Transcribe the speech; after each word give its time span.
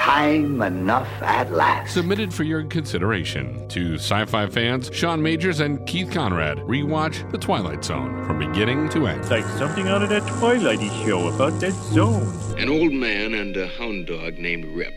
time 0.00 0.62
enough 0.62 1.10
at 1.20 1.52
last. 1.52 1.92
Submitted 1.92 2.32
for 2.32 2.42
your 2.42 2.64
consideration 2.64 3.68
to 3.68 3.96
sci 3.96 4.24
fi 4.24 4.46
fans 4.46 4.90
Sean 4.94 5.22
Majors 5.22 5.60
and 5.60 5.84
Keith 5.86 6.10
Conrad. 6.10 6.56
Rewatch 6.60 7.30
The 7.30 7.36
Twilight 7.36 7.84
Zone 7.84 8.24
from 8.24 8.38
beginning 8.38 8.88
to 8.90 9.06
end. 9.06 9.20
It's 9.20 9.30
like 9.30 9.44
something 9.44 9.88
out 9.88 10.02
of 10.02 10.08
that 10.08 10.22
Twilighty 10.22 10.88
show 11.04 11.28
about 11.28 11.60
that 11.60 11.72
zone. 11.72 12.32
An 12.56 12.70
old 12.70 12.94
man 12.94 13.34
and 13.34 13.54
a 13.58 13.66
hound 13.66 14.06
dog 14.06 14.38
named 14.38 14.64
Rip. 14.74 14.94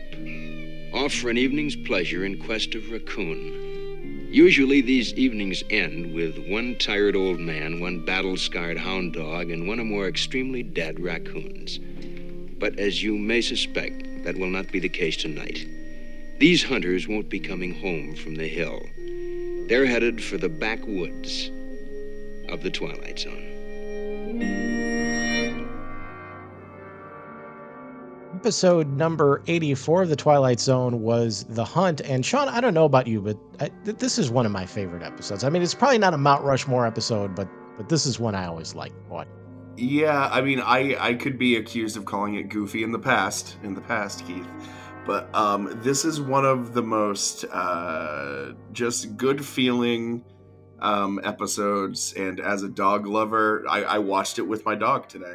Off 0.94 1.12
for 1.12 1.28
an 1.28 1.36
evening's 1.36 1.76
pleasure 1.76 2.24
in 2.24 2.38
quest 2.38 2.74
of 2.74 2.90
raccoon. 2.90 4.30
Usually 4.30 4.80
these 4.80 5.12
evenings 5.14 5.62
end 5.68 6.14
with 6.14 6.38
one 6.48 6.76
tired 6.78 7.14
old 7.14 7.38
man, 7.38 7.78
one 7.78 8.06
battle 8.06 8.38
scarred 8.38 8.78
hound 8.78 9.12
dog, 9.12 9.50
and 9.50 9.68
one 9.68 9.78
or 9.78 9.84
more 9.84 10.08
extremely 10.08 10.62
dead 10.62 10.98
raccoons. 10.98 11.78
But 12.58 12.78
as 12.78 13.02
you 13.02 13.18
may 13.18 13.42
suspect, 13.42 14.06
that 14.24 14.36
will 14.36 14.50
not 14.50 14.72
be 14.72 14.80
the 14.80 14.88
case 14.88 15.16
tonight. 15.16 15.66
These 16.38 16.64
hunters 16.64 17.06
won't 17.06 17.28
be 17.28 17.38
coming 17.38 17.74
home 17.74 18.16
from 18.16 18.34
the 18.34 18.48
hill. 18.48 18.82
They're 19.68 19.86
headed 19.86 20.22
for 20.22 20.36
the 20.36 20.48
backwoods 20.48 21.50
of 22.48 22.62
the 22.62 22.70
Twilight 22.70 23.18
Zone. 23.20 23.50
Episode 28.34 28.88
number 28.88 29.42
84 29.46 30.02
of 30.02 30.08
The 30.08 30.16
Twilight 30.16 30.60
Zone 30.60 31.00
was 31.00 31.44
The 31.44 31.64
Hunt. 31.64 32.00
And 32.02 32.26
Sean, 32.26 32.48
I 32.48 32.60
don't 32.60 32.74
know 32.74 32.84
about 32.84 33.06
you, 33.06 33.20
but 33.22 33.38
I, 33.60 33.70
th- 33.84 33.96
this 33.98 34.18
is 34.18 34.30
one 34.30 34.44
of 34.44 34.52
my 34.52 34.66
favorite 34.66 35.02
episodes. 35.02 35.44
I 35.44 35.48
mean, 35.48 35.62
it's 35.62 35.72
probably 35.72 35.98
not 35.98 36.12
a 36.12 36.18
Mount 36.18 36.42
Rushmore 36.42 36.86
episode, 36.86 37.34
but 37.34 37.48
but 37.76 37.88
this 37.88 38.06
is 38.06 38.20
one 38.20 38.34
I 38.34 38.46
always 38.46 38.74
like. 38.74 38.92
What? 39.08 39.26
Yeah, 39.76 40.28
I 40.30 40.40
mean, 40.40 40.60
I 40.60 40.96
I 40.98 41.14
could 41.14 41.38
be 41.38 41.56
accused 41.56 41.96
of 41.96 42.04
calling 42.04 42.34
it 42.36 42.48
goofy 42.48 42.82
in 42.84 42.92
the 42.92 42.98
past, 42.98 43.56
in 43.62 43.74
the 43.74 43.80
past, 43.80 44.26
Keith. 44.26 44.46
But 45.06 45.34
um, 45.34 45.78
this 45.82 46.04
is 46.04 46.20
one 46.20 46.44
of 46.46 46.72
the 46.72 46.82
most 46.82 47.44
uh, 47.52 48.52
just 48.72 49.16
good 49.16 49.44
feeling 49.44 50.24
um, 50.80 51.20
episodes. 51.24 52.14
And 52.16 52.40
as 52.40 52.62
a 52.62 52.68
dog 52.68 53.06
lover, 53.06 53.64
I, 53.68 53.82
I 53.82 53.98
watched 53.98 54.38
it 54.38 54.42
with 54.42 54.64
my 54.64 54.74
dog 54.74 55.08
today. 55.08 55.34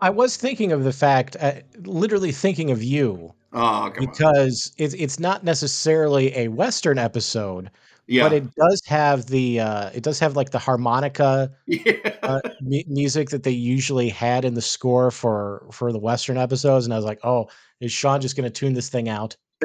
I 0.00 0.10
was 0.10 0.36
thinking 0.36 0.70
of 0.70 0.84
the 0.84 0.92
fact, 0.92 1.36
uh, 1.40 1.54
literally 1.84 2.30
thinking 2.30 2.70
of 2.70 2.82
you, 2.84 3.34
Oh, 3.52 3.90
come 3.92 4.06
on. 4.06 4.10
because 4.12 4.72
it's 4.78 4.94
it's 4.94 5.18
not 5.18 5.42
necessarily 5.42 6.36
a 6.36 6.46
Western 6.48 6.98
episode, 6.98 7.70
Yeah. 8.12 8.24
but 8.24 8.34
it 8.34 8.54
does 8.54 8.82
have 8.86 9.26
the 9.26 9.60
uh, 9.60 9.90
it 9.94 10.02
does 10.02 10.18
have 10.18 10.36
like 10.36 10.50
the 10.50 10.58
harmonica 10.58 11.50
yeah. 11.66 12.14
uh, 12.22 12.40
mu- 12.60 12.82
music 12.86 13.30
that 13.30 13.42
they 13.42 13.50
usually 13.50 14.10
had 14.10 14.44
in 14.44 14.52
the 14.52 14.60
score 14.60 15.10
for 15.10 15.66
for 15.72 15.92
the 15.92 15.98
Western 15.98 16.36
episodes, 16.36 16.84
and 16.84 16.92
I 16.92 16.96
was 16.96 17.06
like, 17.06 17.20
oh, 17.24 17.48
is 17.80 17.90
Sean 17.90 18.20
just 18.20 18.36
going 18.36 18.44
to 18.44 18.50
tune 18.50 18.74
this 18.74 18.90
thing 18.90 19.08
out? 19.08 19.38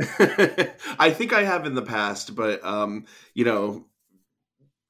I 0.98 1.12
think 1.12 1.34
I 1.34 1.44
have 1.44 1.66
in 1.66 1.76
the 1.76 1.82
past, 1.82 2.36
but 2.36 2.64
um, 2.64 3.06
you 3.34 3.44
know, 3.44 3.86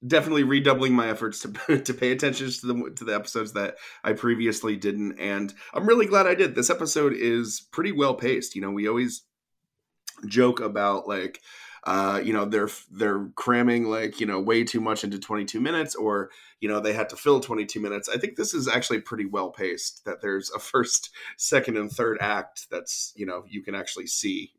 definitely 0.06 0.44
redoubling 0.44 0.94
my 0.94 1.10
efforts 1.10 1.40
to 1.40 1.80
to 1.84 1.94
pay 1.96 2.12
attention 2.12 2.52
to 2.52 2.68
the 2.68 2.94
to 2.96 3.06
the 3.06 3.16
episodes 3.16 3.54
that 3.54 3.78
I 4.04 4.14
previously 4.14 4.76
didn't, 4.76 5.20
and 5.20 5.52
I'm 5.74 5.88
really 5.88 6.06
glad 6.06 6.28
I 6.28 6.36
did. 6.36 6.54
This 6.54 6.70
episode 6.70 7.14
is 7.14 7.60
pretty 7.72 7.92
well 7.92 8.14
paced. 8.14 8.54
You 8.54 8.62
know, 8.62 8.72
we 8.72 8.88
always 8.88 9.24
joke 10.28 10.60
about 10.60 11.08
like. 11.08 11.42
Uh, 11.88 12.20
you 12.22 12.34
know 12.34 12.44
they're 12.44 12.70
they're 12.92 13.30
cramming 13.36 13.86
like 13.86 14.20
you 14.20 14.26
know 14.28 14.42
way 14.42 14.62
too 14.62 14.82
much 14.82 15.06
into 15.06 15.18
22 15.18 15.62
minutes 15.62 15.96
or 15.96 16.30
you 16.60 16.68
know 16.68 16.82
they 16.82 16.92
had 16.92 17.08
to 17.08 17.16
fill 17.16 17.40
22 17.40 17.80
minutes 17.80 18.10
i 18.10 18.18
think 18.18 18.36
this 18.36 18.54
is 18.54 18.68
actually 18.68 19.00
pretty 19.00 19.26
well 19.26 19.50
paced 19.52 20.04
that 20.04 20.20
there's 20.22 20.52
a 20.52 20.60
first 20.72 21.12
second 21.38 21.78
and 21.78 21.90
third 21.90 22.18
act 22.20 22.68
that's 22.70 23.14
you 23.16 23.26
know 23.26 23.46
you 23.48 23.64
can 23.64 23.74
actually 23.74 24.06
see 24.06 24.52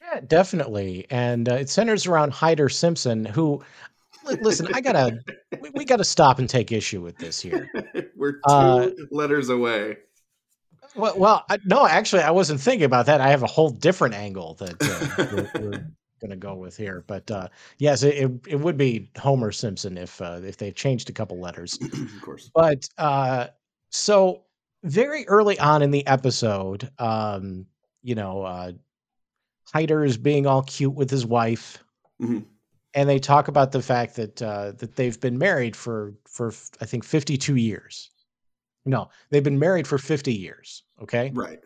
Yeah, 0.00 0.20
definitely, 0.26 1.06
and 1.10 1.48
uh, 1.48 1.54
it 1.54 1.68
centers 1.68 2.06
around 2.06 2.32
Hyder 2.32 2.68
Simpson, 2.68 3.24
who. 3.24 3.62
Listen, 4.42 4.68
I 4.74 4.80
gotta, 4.82 5.18
we, 5.60 5.70
we 5.74 5.84
gotta 5.84 6.04
stop 6.04 6.38
and 6.38 6.48
take 6.48 6.70
issue 6.72 7.00
with 7.00 7.16
this 7.18 7.40
here. 7.40 7.68
We're 8.16 8.32
two 8.32 8.38
Uh, 8.46 8.90
letters 9.10 9.48
away. 9.48 9.96
Well, 10.96 11.18
well, 11.18 11.44
I, 11.48 11.58
no, 11.64 11.86
actually, 11.86 12.22
I 12.22 12.30
wasn't 12.30 12.60
thinking 12.60 12.84
about 12.84 13.06
that. 13.06 13.20
I 13.20 13.28
have 13.28 13.42
a 13.42 13.46
whole 13.46 13.70
different 13.70 14.14
angle 14.14 14.54
that 14.54 14.82
uh, 14.82 15.50
we're, 15.60 15.62
we're 15.62 15.86
going 16.20 16.30
to 16.30 16.36
go 16.36 16.54
with 16.54 16.76
here. 16.76 17.04
But 17.06 17.30
uh, 17.30 17.48
yes, 17.78 18.02
it, 18.02 18.30
it, 18.46 18.56
would 18.56 18.76
be 18.76 19.10
Homer 19.18 19.52
Simpson 19.52 19.96
if 19.96 20.20
uh, 20.20 20.40
if 20.42 20.56
they 20.56 20.72
changed 20.72 21.10
a 21.10 21.12
couple 21.12 21.38
letters. 21.38 21.78
of 21.92 22.22
course. 22.22 22.50
But 22.54 22.88
uh, 22.98 23.48
so 23.90 24.44
very 24.82 25.26
early 25.28 25.58
on 25.58 25.82
in 25.82 25.90
the 25.90 26.06
episode, 26.06 26.90
um, 26.98 27.66
you 28.02 28.14
know, 28.14 28.42
uh, 28.42 28.72
Hyder 29.72 30.04
is 30.04 30.16
being 30.16 30.46
all 30.46 30.62
cute 30.62 30.94
with 30.94 31.10
his 31.10 31.26
wife, 31.26 31.84
Mhm. 32.20 32.44
and 32.94 33.08
they 33.08 33.18
talk 33.18 33.48
about 33.48 33.72
the 33.72 33.82
fact 33.82 34.16
that 34.16 34.40
uh, 34.40 34.72
that 34.72 34.96
they've 34.96 35.20
been 35.20 35.38
married 35.38 35.76
for 35.76 36.14
for 36.26 36.52
I 36.80 36.86
think 36.86 37.04
fifty 37.04 37.36
two 37.36 37.56
years. 37.56 38.10
No, 38.88 39.10
they've 39.30 39.44
been 39.44 39.58
married 39.58 39.86
for 39.86 39.98
fifty 39.98 40.32
years. 40.32 40.82
Okay, 41.02 41.30
Right. 41.34 41.60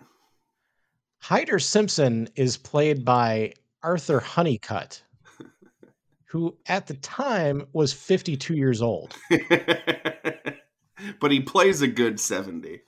Hyder 1.23 1.61
Simpson 1.61 2.29
is 2.35 2.57
played 2.57 3.05
by 3.05 3.53
Arthur 3.83 4.21
Hunnicutt, 4.21 5.03
who 6.25 6.57
at 6.67 6.89
the 6.89 6.95
time 6.95 7.65
was 7.73 7.93
52 7.93 8.57
years 8.57 8.83
old. 8.83 9.15
but 11.21 11.31
he 11.31 11.41
plays 11.41 11.81
a 11.81 11.87
good 11.87 12.19
70. 12.19 12.81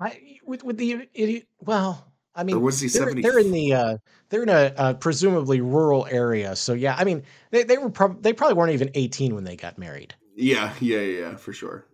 I 0.00 0.20
with 0.44 0.64
with 0.64 0.76
the 0.76 1.08
idiot. 1.14 1.46
Well, 1.60 2.12
I 2.34 2.42
mean, 2.42 2.56
Or 2.56 2.60
was 2.60 2.80
he 2.80 2.88
they're, 2.88 3.14
they're 3.14 3.38
in 3.38 3.52
the 3.52 3.72
uh, 3.72 3.96
they're 4.28 4.42
in 4.42 4.48
a, 4.48 4.74
uh 4.76 4.94
presumably 4.94 5.60
rural 5.60 6.06
area, 6.10 6.56
so 6.56 6.72
yeah. 6.72 6.96
I 6.98 7.04
mean, 7.04 7.22
they 7.52 7.62
they 7.62 7.78
were 7.78 7.90
prob- 7.90 8.20
they 8.20 8.32
probably 8.32 8.54
weren't 8.54 8.72
even 8.72 8.90
18 8.94 9.36
when 9.36 9.44
they 9.44 9.54
got 9.54 9.78
married. 9.78 10.12
Yeah, 10.34 10.72
yeah, 10.80 11.00
yeah, 11.00 11.36
for 11.36 11.52
sure. 11.52 11.86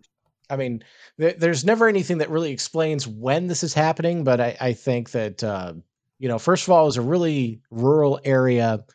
I 0.51 0.57
mean, 0.57 0.83
there, 1.17 1.33
there's 1.33 1.63
never 1.65 1.87
anything 1.87 2.17
that 2.19 2.29
really 2.29 2.51
explains 2.51 3.07
when 3.07 3.47
this 3.47 3.63
is 3.63 3.73
happening, 3.73 4.23
but 4.23 4.41
I, 4.41 4.57
I 4.59 4.73
think 4.73 5.11
that 5.11 5.43
uh, 5.43 5.73
you 6.19 6.27
know, 6.27 6.37
first 6.37 6.67
of 6.67 6.71
all, 6.71 6.83
it 6.83 6.87
was 6.87 6.97
a 6.97 7.01
really 7.01 7.61
rural 7.71 8.19
area. 8.23 8.85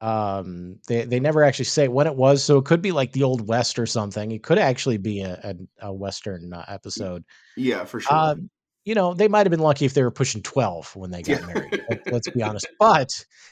Um, 0.00 0.80
they 0.88 1.04
they 1.04 1.20
never 1.20 1.44
actually 1.44 1.66
say 1.66 1.88
when 1.88 2.06
it 2.06 2.16
was, 2.16 2.42
so 2.42 2.58
it 2.58 2.64
could 2.64 2.82
be 2.82 2.92
like 2.92 3.12
the 3.12 3.22
old 3.22 3.46
west 3.46 3.78
or 3.78 3.86
something. 3.86 4.32
It 4.32 4.42
could 4.42 4.58
actually 4.58 4.98
be 4.98 5.20
a 5.20 5.34
a, 5.80 5.88
a 5.88 5.92
western 5.92 6.52
uh, 6.52 6.64
episode. 6.68 7.24
Yeah, 7.56 7.84
for 7.84 8.00
sure. 8.00 8.16
Um, 8.16 8.50
you 8.84 8.94
know, 8.94 9.14
they 9.14 9.28
might 9.28 9.46
have 9.46 9.50
been 9.50 9.60
lucky 9.60 9.86
if 9.86 9.94
they 9.94 10.02
were 10.02 10.10
pushing 10.10 10.42
12 10.42 10.94
when 10.96 11.10
they 11.10 11.22
got 11.22 11.40
Yeah. 11.40 11.46
married. 11.46 11.80
Let, 11.88 11.98
let's 12.10 12.28
be 12.28 12.42
honest. 12.42 12.66
But 12.78 13.08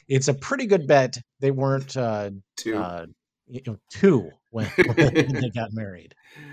it's 0.08 0.28
a 0.28 0.34
pretty 0.34 0.66
good 0.66 0.86
bet 0.86 1.16
they 1.40 1.50
weren't 1.50 1.96
uh, 1.96 2.32
Two. 2.56 2.76
uh, 2.76 3.06
you 3.48 3.62
know, 3.66 3.78
two 3.90 4.30
when, 4.50 4.66
when 4.96 5.40
they 5.40 5.50
got 5.54 5.72
married. 5.72 6.14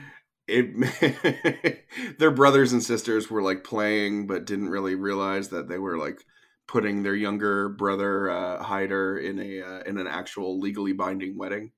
it 0.50 1.86
their 2.20 2.32
brothers 2.32 2.74
and 2.74 2.84
sisters 2.84 3.30
were 3.30 3.42
like 3.42 3.64
playing 3.64 4.28
but 4.28 4.46
didn't 4.46 4.70
really 4.70 4.96
realize 4.96 5.50
that 5.50 5.68
they 5.70 5.78
were 5.78 5.98
like 5.98 6.26
putting 6.68 7.04
their 7.04 7.16
younger 7.16 7.70
brother 7.70 8.30
uh 8.30 8.64
Hyder 8.64 9.18
in 9.18 9.40
a 9.40 9.62
uh, 9.62 9.80
in 9.84 9.98
an 9.98 10.08
actual 10.08 10.60
legally 10.60 10.94
binding 10.94 11.38
wedding. 11.38 11.72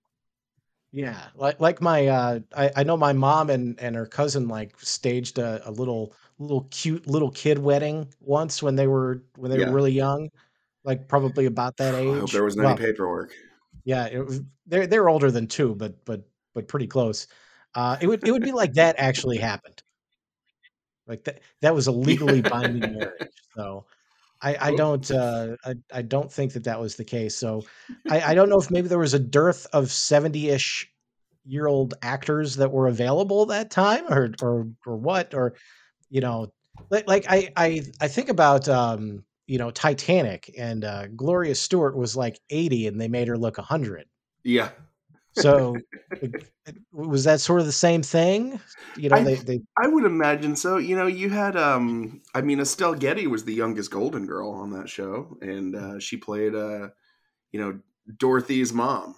Yeah, 0.93 1.29
like 1.35 1.59
like 1.61 1.81
my 1.81 2.07
uh, 2.07 2.39
I, 2.55 2.71
I 2.77 2.83
know 2.83 2.97
my 2.97 3.13
mom 3.13 3.49
and 3.49 3.79
and 3.79 3.95
her 3.95 4.05
cousin 4.05 4.47
like 4.49 4.77
staged 4.79 5.37
a, 5.39 5.67
a 5.67 5.71
little 5.71 6.13
little 6.37 6.67
cute 6.71 7.07
little 7.07 7.31
kid 7.31 7.57
wedding 7.59 8.13
once 8.19 8.61
when 8.61 8.75
they 8.75 8.87
were 8.87 9.23
when 9.37 9.51
they 9.51 9.57
Yeah. 9.57 9.59
were 9.59 9.71
really 9.71 9.93
young, 9.93 10.29
like 10.83 11.07
probably 11.09 11.45
about 11.45 11.77
that 11.77 11.95
age. 11.95 12.17
I 12.17 12.19
hope 12.19 12.31
there 12.31 12.43
wasn't 12.43 12.63
Well, 12.63 12.69
any 12.69 12.75
paperwork. 12.75 13.33
Yeah, 13.83 14.07
it 14.07 14.19
was, 14.19 14.41
they're 14.67 14.87
they're 14.87 15.09
older 15.09 15.31
than 15.31 15.47
two, 15.47 15.75
but 15.75 16.03
but 16.05 16.23
but 16.53 16.67
pretty 16.67 16.87
close. 16.87 17.27
Uh, 17.73 17.97
it 18.01 18.07
would 18.07 18.27
it 18.27 18.31
would 18.31 18.43
be 18.43 18.51
like 18.51 18.73
that 18.73 18.95
actually 18.97 19.37
happened. 19.37 19.81
Like 21.07 21.23
that 21.25 21.41
that 21.61 21.75
was 21.75 21.87
a 21.87 21.91
legally 22.09 22.41
binding 22.41 22.93
marriage. 22.93 23.31
So 23.55 23.85
I 24.41 24.57
I 24.59 24.75
don't 24.75 25.09
uh, 25.11 25.55
I 25.65 25.75
I 25.93 26.01
don't 26.01 26.31
think 26.31 26.53
that 26.53 26.65
that 26.65 26.79
was 26.79 26.95
the 26.95 27.05
case. 27.05 27.35
So 27.35 27.63
I 28.09 28.21
I 28.21 28.33
don't 28.33 28.49
know 28.49 28.59
if 28.59 28.71
maybe 28.71 28.87
there 28.87 28.99
was 28.99 29.13
a 29.13 29.19
dearth 29.19 29.67
of 29.73 29.91
seventy 29.91 30.49
ish 30.49 30.91
year 31.45 31.67
old 31.67 31.95
actors 32.01 32.55
that 32.57 32.71
were 32.71 32.87
available 32.87 33.45
that 33.47 33.71
time 33.71 34.05
or 34.09 34.31
or 34.41 34.67
or 34.85 34.95
what 34.95 35.33
or 35.33 35.55
you 36.09 36.21
know 36.21 36.51
like 36.89 37.07
like 37.07 37.25
I 37.29 37.51
I 37.55 37.83
I 37.99 38.07
think 38.07 38.29
about 38.29 38.67
um 38.69 39.23
you 39.47 39.57
know 39.57 39.71
Titanic 39.71 40.53
and 40.57 40.85
uh, 40.85 41.07
Gloria 41.07 41.55
Stuart 41.55 41.97
was 41.97 42.15
like 42.15 42.39
80 42.49 42.87
and 42.87 43.01
they 43.01 43.07
made 43.07 43.27
her 43.27 43.37
look 43.37 43.57
100. 43.57 44.05
Yeah. 44.43 44.69
So 45.33 45.77
was 46.91 47.23
that 47.23 47.39
sort 47.41 47.59
of 47.59 47.65
the 47.65 47.71
same 47.71 48.03
thing? 48.03 48.59
You 48.97 49.09
know 49.09 49.15
I- 49.17 49.23
they 49.23 49.35
they 49.35 49.61
I 49.81 49.87
would 49.87 50.03
imagine 50.03 50.55
so. 50.55 50.77
You 50.77 50.95
know, 50.95 51.07
you 51.07 51.29
had 51.29 51.55
um 51.55 52.21
I 52.35 52.41
mean 52.41 52.59
Estelle 52.59 52.93
Getty 52.95 53.27
was 53.27 53.45
the 53.45 53.53
youngest 53.53 53.91
Golden 53.91 54.25
Girl 54.25 54.51
on 54.51 54.71
that 54.71 54.89
show 54.89 55.37
and 55.41 55.75
uh 55.75 55.99
she 55.99 56.17
played 56.17 56.53
uh 56.55 56.89
you 57.51 57.59
know 57.59 57.79
Dorothy's 58.17 58.73
mom. 58.73 59.15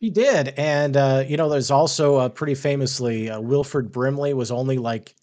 He 0.00 0.10
did, 0.10 0.54
and 0.56 0.96
uh, 0.96 1.24
you 1.26 1.36
know, 1.36 1.48
there's 1.48 1.72
also 1.72 2.16
uh, 2.16 2.28
pretty 2.28 2.54
famously 2.54 3.28
uh, 3.30 3.40
Wilford 3.40 3.90
Brimley 3.90 4.32
was 4.32 4.52
only 4.52 4.78
like 4.78 5.14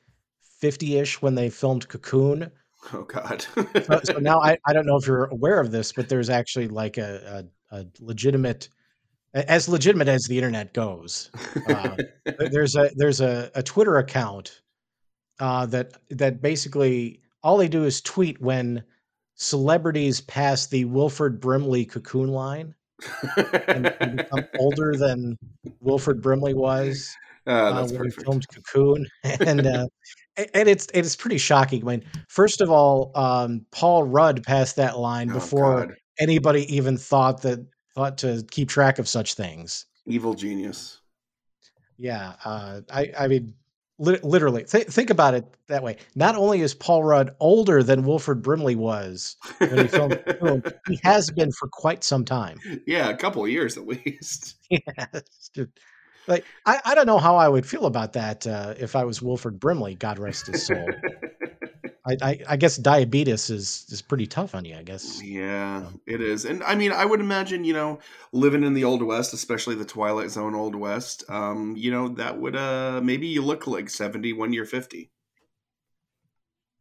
50-ish 0.61 1.21
when 1.21 1.33
they 1.33 1.49
filmed 1.49 1.87
Cocoon. 1.87 2.51
Oh 2.93 3.03
God. 3.03 3.45
So, 3.85 4.01
so 4.03 4.13
now 4.19 4.41
I, 4.41 4.57
I 4.67 4.73
don't 4.73 4.85
know 4.85 4.97
if 4.97 5.07
you're 5.07 5.25
aware 5.25 5.61
of 5.61 5.71
this, 5.71 5.93
but 5.93 6.09
there's 6.09 6.29
actually 6.29 6.67
like 6.67 6.97
a, 6.97 7.45
a, 7.71 7.77
a 7.77 7.85
legitimate, 8.01 8.67
as 9.35 9.69
legitimate 9.69 10.07
as 10.07 10.23
the 10.23 10.37
internet 10.37 10.73
goes. 10.73 11.29
Uh, 11.69 11.95
there's 12.51 12.75
a 12.75 12.89
there's 12.95 13.21
a, 13.21 13.51
a 13.55 13.61
Twitter 13.63 13.97
account 13.97 14.61
uh, 15.39 15.65
that 15.67 15.93
that 16.09 16.41
basically 16.41 17.21
all 17.43 17.57
they 17.57 17.67
do 17.67 17.83
is 17.83 18.01
tweet 18.01 18.41
when 18.41 18.83
celebrities 19.35 20.21
pass 20.21 20.67
the 20.67 20.85
Wilford 20.85 21.39
Brimley 21.39 21.85
cocoon 21.85 22.29
line 22.29 22.73
and, 23.67 23.93
and 23.99 24.17
become 24.17 24.45
older 24.59 24.95
than 24.95 25.37
Wilford 25.81 26.21
Brimley 26.21 26.53
was 26.53 27.15
Ah, 27.47 27.51
uh, 27.67 27.73
that's 27.73 27.91
when 27.91 28.01
he 28.05 28.09
perfect. 28.09 28.25
filmed 28.25 28.45
Cocoon, 28.55 29.05
and 29.23 29.67
uh, 29.67 29.85
and 30.55 30.67
it's 30.67 30.87
it's 30.95 31.15
pretty 31.15 31.37
shocking. 31.37 31.83
I 31.87 31.91
mean, 31.97 32.03
first 32.27 32.59
of 32.59 32.71
all, 32.71 33.11
um, 33.13 33.63
Paul 33.71 34.01
Rudd 34.03 34.43
passed 34.43 34.77
that 34.77 34.97
line 34.97 35.29
Oh, 35.29 35.33
before 35.33 35.85
God. 35.85 35.95
anybody 36.17 36.75
even 36.75 36.97
thought 36.97 37.43
that 37.43 37.63
thought 37.95 38.17
to 38.19 38.45
keep 38.51 38.69
track 38.69 38.99
of 38.99 39.07
such 39.07 39.33
things. 39.33 39.85
Evil 40.05 40.33
genius. 40.33 40.99
Yeah, 41.97 42.33
uh, 42.43 42.81
I 42.91 43.11
I 43.17 43.27
mean, 43.27 43.53
li- 43.97 44.19
literally, 44.21 44.65
th- 44.65 44.87
think 44.87 45.09
about 45.09 45.33
it 45.33 45.45
that 45.67 45.81
way. 45.81 45.95
Not 46.13 46.35
only 46.35 46.61
is 46.61 46.73
Paul 46.73 47.03
Rudd 47.03 47.35
older 47.39 47.81
than 47.83 48.03
Wilford 48.03 48.41
Brimley 48.41 48.75
was 48.75 49.37
when 49.59 49.77
he 49.79 49.87
filmed 49.87 50.21
Cocoon, 50.25 50.63
he 50.87 50.99
has 51.03 51.31
been 51.31 51.51
for 51.53 51.67
quite 51.69 52.03
some 52.03 52.25
time. 52.25 52.59
Yeah, 52.85 53.09
a 53.09 53.17
couple 53.17 53.43
of 53.43 53.49
years 53.49 53.77
at 53.77 53.87
least. 53.87 54.55
Dude. 55.53 55.71
Like 56.27 56.43
I, 56.65 56.81
I 56.83 56.95
don't 56.95 57.05
know 57.05 57.19
how 57.19 57.35
I 57.37 57.47
would 57.47 57.65
feel 57.65 57.85
about 57.85 58.13
that 58.13 58.45
uh, 58.47 58.73
if 58.77 58.95
I 58.95 59.03
was 59.03 59.21
Wilford 59.21 59.59
Brimley, 59.59 59.95
God 59.95 60.19
rest 60.19 60.47
his 60.47 60.65
soul. 60.65 60.89
I, 62.05 62.17
I, 62.21 62.39
I 62.49 62.55
guess 62.57 62.77
diabetes 62.77 63.49
is 63.49 63.85
is 63.89 64.01
pretty 64.01 64.27
tough 64.27 64.53
on 64.53 64.65
you. 64.65 64.75
I 64.75 64.83
guess. 64.83 65.21
Yeah, 65.23 65.89
it 66.05 66.21
is. 66.21 66.45
And 66.45 66.63
I 66.63 66.75
mean, 66.75 66.91
I 66.91 67.05
would 67.05 67.19
imagine, 67.19 67.63
you 67.63 67.73
know, 67.73 67.99
living 68.31 68.63
in 68.63 68.73
the 68.73 68.83
Old 68.83 69.01
West, 69.01 69.33
especially 69.33 69.75
the 69.75 69.85
Twilight 69.85 70.29
Zone 70.29 70.53
Old 70.55 70.75
West, 70.75 71.23
um, 71.29 71.75
you 71.75 71.91
know, 71.91 72.09
that 72.09 72.39
would 72.39 72.55
uh 72.55 73.01
maybe 73.03 73.27
you 73.27 73.41
look 73.41 73.67
like 73.67 73.89
70 73.89 74.33
when 74.33 74.53
you're 74.53 74.65
50. 74.65 75.09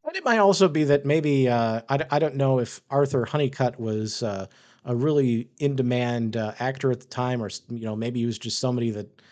But 0.04 0.16
it 0.16 0.24
might 0.24 0.38
also 0.38 0.68
be 0.68 0.84
that 0.84 1.06
maybe 1.06 1.48
uh, 1.48 1.80
I, 1.88 2.04
I 2.10 2.18
don't 2.18 2.36
know 2.36 2.58
if 2.58 2.82
Arthur 2.90 3.24
Hunnicutt 3.24 3.78
was 3.78 4.22
uh, 4.22 4.46
a 4.84 4.94
really 4.94 5.48
in 5.58 5.76
demand 5.76 6.36
uh, 6.36 6.52
actor 6.58 6.92
at 6.92 7.00
the 7.00 7.06
time, 7.06 7.42
or 7.42 7.48
you 7.70 7.86
know 7.86 7.96
maybe 7.96 8.20
he 8.20 8.26
was 8.26 8.38
just 8.38 8.58
somebody 8.58 8.90
that 8.90 9.22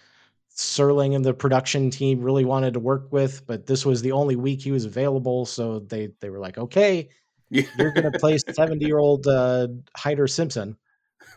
Serling 0.56 1.14
and 1.16 1.24
the 1.24 1.32
production 1.34 1.90
team 1.90 2.20
really 2.20 2.44
wanted 2.44 2.74
to 2.74 2.80
work 2.80 3.10
with, 3.12 3.46
but 3.46 3.66
this 3.66 3.86
was 3.86 4.02
the 4.02 4.12
only 4.12 4.36
week 4.36 4.62
he 4.62 4.70
was 4.72 4.84
available, 4.84 5.46
so 5.46 5.80
they 5.80 6.10
they 6.20 6.30
were 6.30 6.38
like, 6.38 6.58
okay, 6.58 7.08
Yeah. 7.50 7.64
you're 7.78 7.92
gonna 7.92 8.10
play 8.12 8.36
seventy 8.52 8.84
year 8.86 8.98
old 8.98 9.26
uh, 9.26 9.68
Hyder 9.96 10.26
Simpson. 10.26 10.76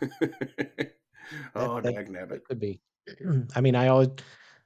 oh, 1.54 1.80
that- 1.80 1.94
dag 1.94 2.08
nabbit. 2.08 2.44
Could 2.44 2.60
be. 2.60 2.80
I 3.56 3.60
mean, 3.60 3.74
I 3.74 3.88
always, 3.88 4.10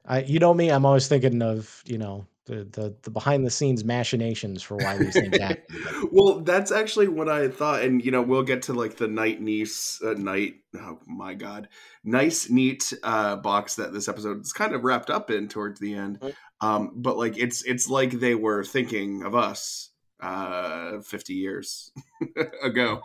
I 0.06 0.22
you 0.22 0.38
know 0.38 0.54
me, 0.54 0.70
I'm 0.70 0.84
always 0.86 1.08
thinking 1.08 1.42
of 1.42 1.82
you 1.86 1.98
know 1.98 2.26
the 2.50 2.64
the, 2.64 2.94
the 3.02 3.10
behind 3.10 3.46
the 3.46 3.50
scenes 3.50 3.84
machinations 3.84 4.62
for 4.62 4.76
why 4.76 4.98
these 4.98 5.14
things 5.14 5.38
happen. 5.38 5.62
well, 6.12 6.40
that's 6.40 6.72
actually 6.72 7.08
what 7.08 7.28
I 7.28 7.48
thought, 7.48 7.82
and 7.82 8.04
you 8.04 8.10
know, 8.10 8.22
we'll 8.22 8.42
get 8.42 8.62
to 8.62 8.72
like 8.72 8.96
the 8.96 9.08
night 9.08 9.40
niece, 9.40 10.02
uh, 10.02 10.14
night. 10.14 10.56
Oh 10.76 10.98
my 11.06 11.34
god, 11.34 11.68
nice, 12.04 12.50
neat 12.50 12.92
uh, 13.02 13.36
box 13.36 13.76
that 13.76 13.92
this 13.92 14.08
episode 14.08 14.40
is 14.40 14.52
kind 14.52 14.74
of 14.74 14.84
wrapped 14.84 15.10
up 15.10 15.30
in 15.30 15.48
towards 15.48 15.80
the 15.80 15.94
end. 15.94 16.18
Um, 16.60 16.92
but 16.96 17.16
like, 17.16 17.38
it's 17.38 17.62
it's 17.62 17.88
like 17.88 18.10
they 18.10 18.34
were 18.34 18.64
thinking 18.64 19.22
of 19.22 19.34
us 19.34 19.90
uh, 20.20 21.00
fifty 21.00 21.34
years 21.34 21.92
ago. 22.62 23.02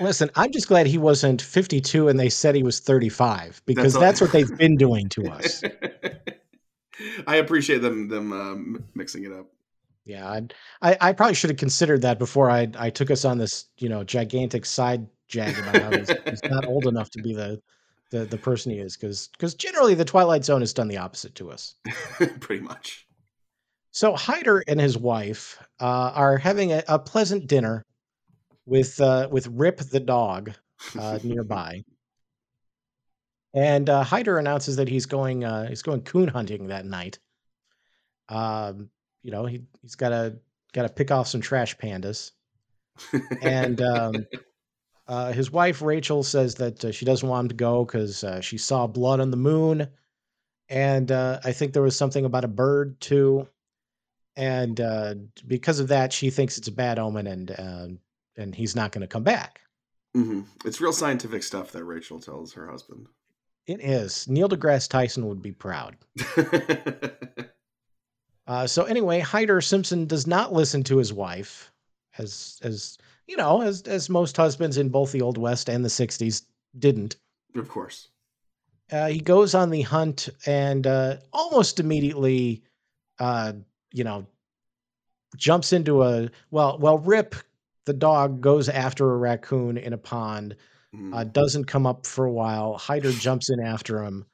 Listen, 0.00 0.30
I'm 0.36 0.52
just 0.52 0.68
glad 0.68 0.86
he 0.86 0.98
wasn't 0.98 1.42
52 1.42 2.08
and 2.08 2.18
they 2.18 2.30
said 2.30 2.54
he 2.54 2.62
was 2.62 2.80
35 2.80 3.62
because 3.66 3.94
all- 3.94 4.00
that's, 4.00 4.20
what 4.22 4.32
they've 4.32 4.56
been 4.56 4.76
doing 4.76 5.08
to 5.10 5.30
us. 5.30 5.62
I 7.26 7.36
appreciate 7.36 7.78
them 7.78 8.08
them 8.08 8.32
um, 8.32 8.84
mixing 8.94 9.24
it 9.24 9.32
up. 9.32 9.46
Yeah, 10.04 10.30
I'd, 10.30 10.54
I 10.82 10.96
I 11.00 11.12
probably 11.12 11.34
should 11.34 11.50
have 11.50 11.58
considered 11.58 12.02
that 12.02 12.18
before 12.18 12.50
I 12.50 12.68
I 12.78 12.90
took 12.90 13.10
us 13.10 13.24
on 13.24 13.38
this 13.38 13.66
you 13.78 13.88
know 13.88 14.04
gigantic 14.04 14.64
side 14.64 15.06
jag 15.28 15.58
about 15.58 15.82
how 15.82 15.90
he's, 15.98 16.10
he's 16.24 16.44
not 16.44 16.66
old 16.66 16.86
enough 16.86 17.10
to 17.10 17.22
be 17.22 17.34
the 17.34 17.60
the, 18.10 18.24
the 18.24 18.38
person 18.38 18.72
he 18.72 18.78
is 18.78 18.96
because 18.96 19.28
because 19.28 19.54
generally 19.54 19.94
the 19.94 20.04
Twilight 20.04 20.44
Zone 20.44 20.60
has 20.60 20.72
done 20.72 20.88
the 20.88 20.98
opposite 20.98 21.34
to 21.36 21.50
us. 21.50 21.74
Pretty 22.40 22.62
much. 22.62 23.06
So 23.90 24.14
Hyder 24.14 24.62
and 24.68 24.80
his 24.80 24.98
wife 24.98 25.58
uh, 25.80 26.12
are 26.14 26.36
having 26.36 26.72
a, 26.72 26.82
a 26.86 26.98
pleasant 26.98 27.46
dinner 27.46 27.84
with 28.66 29.00
uh, 29.00 29.28
with 29.30 29.46
Rip 29.48 29.78
the 29.78 30.00
dog 30.00 30.52
uh, 30.98 31.18
nearby, 31.24 31.82
and 33.56 33.90
uh, 33.90 34.04
Hyder 34.04 34.38
announces 34.38 34.76
that 34.76 34.88
he's 34.88 35.06
going 35.06 35.42
uh, 35.42 35.66
he's 35.68 35.82
going 35.82 36.02
coon 36.02 36.28
hunting 36.28 36.68
that 36.68 36.86
night. 36.86 37.18
Um, 38.28 38.90
you 39.22 39.32
know 39.32 39.46
he 39.46 39.62
he's 39.82 39.96
got 39.96 40.10
to 40.10 40.36
got 40.72 40.82
to 40.82 40.88
pick 40.88 41.10
off 41.10 41.26
some 41.26 41.40
trash 41.40 41.76
pandas, 41.76 42.30
and 43.42 43.82
um, 43.82 44.26
uh, 45.08 45.32
his 45.32 45.50
wife 45.50 45.82
Rachel 45.82 46.22
says 46.22 46.54
that 46.56 46.84
uh, 46.84 46.92
she 46.92 47.04
doesn't 47.04 47.28
want 47.28 47.46
him 47.46 47.48
to 47.48 47.54
go 47.56 47.84
because 47.84 48.22
uh, 48.22 48.40
she 48.40 48.58
saw 48.58 48.86
blood 48.86 49.18
on 49.18 49.32
the 49.32 49.36
moon, 49.36 49.88
and 50.68 51.10
uh, 51.10 51.40
I 51.42 51.50
think 51.50 51.72
there 51.72 51.82
was 51.82 51.96
something 51.96 52.24
about 52.24 52.44
a 52.44 52.48
bird 52.48 53.00
too 53.00 53.48
and 54.36 54.80
uh, 54.80 55.14
because 55.46 55.80
of 55.80 55.88
that, 55.88 56.12
she 56.12 56.30
thinks 56.30 56.58
it's 56.58 56.68
a 56.68 56.72
bad 56.72 56.98
omen, 56.98 57.26
and 57.26 57.50
uh, 57.50 57.88
and 58.36 58.54
he's 58.54 58.76
not 58.76 58.92
going 58.92 59.00
to 59.00 59.06
come 59.06 59.24
back. 59.24 59.60
hmm 60.14 60.42
It's 60.64 60.80
real 60.80 60.92
scientific 60.92 61.42
stuff 61.42 61.72
that 61.72 61.84
Rachel 61.84 62.20
tells 62.20 62.52
her 62.52 62.70
husband. 62.70 63.06
It 63.66 63.80
is 63.80 64.28
Neil 64.28 64.48
deGrasse 64.48 64.88
Tyson 64.88 65.26
would 65.26 65.42
be 65.42 65.52
proud. 65.52 65.96
Uh, 68.46 68.66
so 68.66 68.84
anyway, 68.84 69.18
Hyder 69.18 69.60
Simpson 69.60 70.06
does 70.06 70.26
not 70.26 70.52
listen 70.52 70.84
to 70.84 70.98
his 70.98 71.12
wife, 71.12 71.72
as 72.18 72.60
as 72.62 72.96
you 73.26 73.36
know, 73.36 73.60
as 73.60 73.82
as 73.82 74.08
most 74.08 74.36
husbands 74.36 74.76
in 74.76 74.88
both 74.88 75.12
the 75.12 75.22
Old 75.22 75.36
West 75.36 75.68
and 75.68 75.84
the 75.84 75.88
'60s 75.88 76.44
didn't. 76.78 77.16
of 77.56 77.68
course. 77.68 78.08
Uh, 78.92 79.08
he 79.08 79.18
goes 79.18 79.52
on 79.52 79.70
the 79.70 79.82
hunt 79.82 80.28
and 80.46 80.86
uh, 80.86 81.16
almost 81.32 81.80
immediately, 81.80 82.62
uh, 83.18 83.52
you 83.92 84.04
know, 84.04 84.24
jumps 85.36 85.72
into 85.72 86.04
a 86.04 86.30
well. 86.52 86.78
Well, 86.78 86.98
Rip 86.98 87.34
the 87.84 87.92
dog 87.92 88.40
goes 88.40 88.68
after 88.68 89.10
a 89.12 89.16
raccoon 89.16 89.76
in 89.76 89.92
a 89.92 89.98
pond. 89.98 90.54
Mhm. 90.96 91.14
uh, 91.14 91.24
doesn't 91.24 91.64
come 91.66 91.86
up 91.86 92.06
for 92.06 92.24
a 92.24 92.32
while. 92.32 92.76
Hyder 92.78 93.12
jumps 93.12 93.50
in 93.50 93.60
after 93.60 94.02
him, 94.02 94.24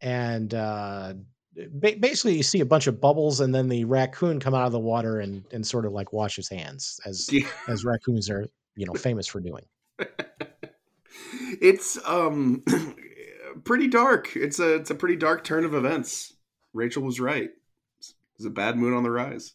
and 0.00 0.52
uh, 0.54 1.14
ba- 1.54 1.96
basically 2.00 2.36
you 2.36 2.42
see 2.42 2.60
a 2.60 2.66
bunch 2.66 2.86
of 2.86 3.00
bubbles, 3.00 3.40
and 3.40 3.54
then 3.54 3.68
the 3.68 3.84
raccoon 3.84 4.40
come 4.40 4.54
out 4.54 4.66
of 4.66 4.72
the 4.72 4.80
water 4.80 5.20
and 5.20 5.44
and 5.52 5.66
sort 5.66 5.84
of 5.84 5.92
like 5.92 6.12
wash 6.12 6.36
his 6.36 6.48
hands, 6.48 6.98
as 7.04 7.30
Yeah. 7.32 7.46
as 7.68 7.84
raccoons 7.84 8.30
are 8.30 8.46
you 8.76 8.86
know 8.86 8.94
famous 8.94 9.26
for 9.26 9.40
doing. 9.40 9.64
it's 11.60 11.98
um 12.06 12.62
pretty 13.64 13.88
dark. 13.88 14.34
It's 14.36 14.58
a 14.58 14.74
it's 14.76 14.90
a 14.90 14.94
pretty 14.94 15.16
dark 15.16 15.44
turn 15.44 15.64
of 15.64 15.74
events. 15.74 16.34
Rachel 16.72 17.02
was 17.02 17.20
right. 17.20 17.50
It's 17.98 18.44
a 18.44 18.50
bad 18.50 18.76
moon 18.76 18.92
on 18.94 19.02
the 19.02 19.10
rise. 19.10 19.54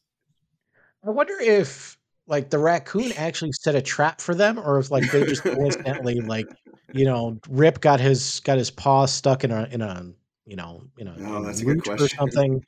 I 1.05 1.11
wonder 1.11 1.39
if 1.39 1.97
like 2.31 2.49
the 2.49 2.57
raccoon 2.57 3.11
actually 3.17 3.51
set 3.51 3.75
a 3.75 3.81
trap 3.81 4.21
for 4.21 4.33
them, 4.33 4.57
or 4.57 4.79
if 4.79 4.89
like 4.89 5.11
they 5.11 5.25
just 5.25 5.43
coincidentally 5.43 6.21
like 6.21 6.47
you 6.93 7.05
know 7.05 7.37
Rip 7.49 7.81
got 7.81 7.99
his 7.99 8.39
got 8.39 8.57
his 8.57 8.71
paw 8.71 9.05
stuck 9.05 9.43
in 9.43 9.51
a 9.51 9.67
in 9.69 9.81
a 9.81 10.11
you 10.45 10.55
know 10.55 10.81
in 10.97 11.09
a, 11.09 11.15
Oh, 11.19 11.43
in 11.43 11.49
a 11.49 11.53
good 11.53 11.87
root 11.87 12.01
or 12.01 12.07
something, 12.07 12.63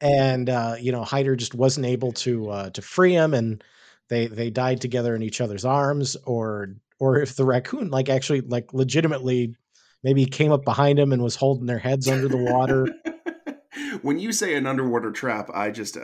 and 0.00 0.48
uh, 0.48 0.76
you 0.80 0.92
know 0.92 1.04
Hyder 1.04 1.36
just 1.36 1.54
wasn't 1.54 1.86
able 1.86 2.12
to 2.12 2.50
uh, 2.50 2.70
to 2.70 2.80
free 2.80 3.12
him, 3.12 3.34
and 3.34 3.62
they 4.08 4.28
they 4.28 4.50
died 4.50 4.80
together 4.80 5.14
in 5.14 5.22
each 5.22 5.42
other's 5.42 5.66
arms, 5.66 6.16
or 6.24 6.74
or 6.98 7.20
if 7.20 7.36
the 7.36 7.44
raccoon 7.44 7.90
like 7.90 8.08
actually 8.08 8.40
like 8.40 8.72
legitimately 8.72 9.54
maybe 10.02 10.24
came 10.24 10.52
up 10.52 10.64
behind 10.64 10.98
him 10.98 11.12
and 11.12 11.22
was 11.22 11.36
holding 11.36 11.66
their 11.66 11.78
heads 11.78 12.08
under 12.08 12.28
the 12.28 12.36
water. 12.38 12.88
when 14.02 14.18
you 14.18 14.32
say 14.32 14.54
an 14.54 14.66
underwater 14.66 15.10
trap, 15.12 15.50
I 15.54 15.70
just 15.70 15.96
uh, 15.96 16.00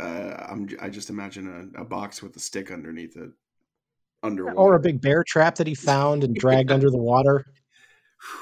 I'm 0.48 0.68
I 0.80 0.88
just 0.88 1.10
imagine 1.10 1.72
a, 1.76 1.82
a 1.82 1.84
box 1.84 2.22
with 2.22 2.36
a 2.36 2.40
stick 2.40 2.70
underneath 2.70 3.16
it. 3.16 3.30
Underwater. 4.22 4.56
Or 4.56 4.74
a 4.74 4.80
big 4.80 5.00
bear 5.00 5.24
trap 5.24 5.56
that 5.56 5.66
he 5.66 5.74
found 5.90 6.24
and 6.24 6.34
dragged 6.34 6.70
under 6.70 6.90
the 6.90 6.98
water. 6.98 7.44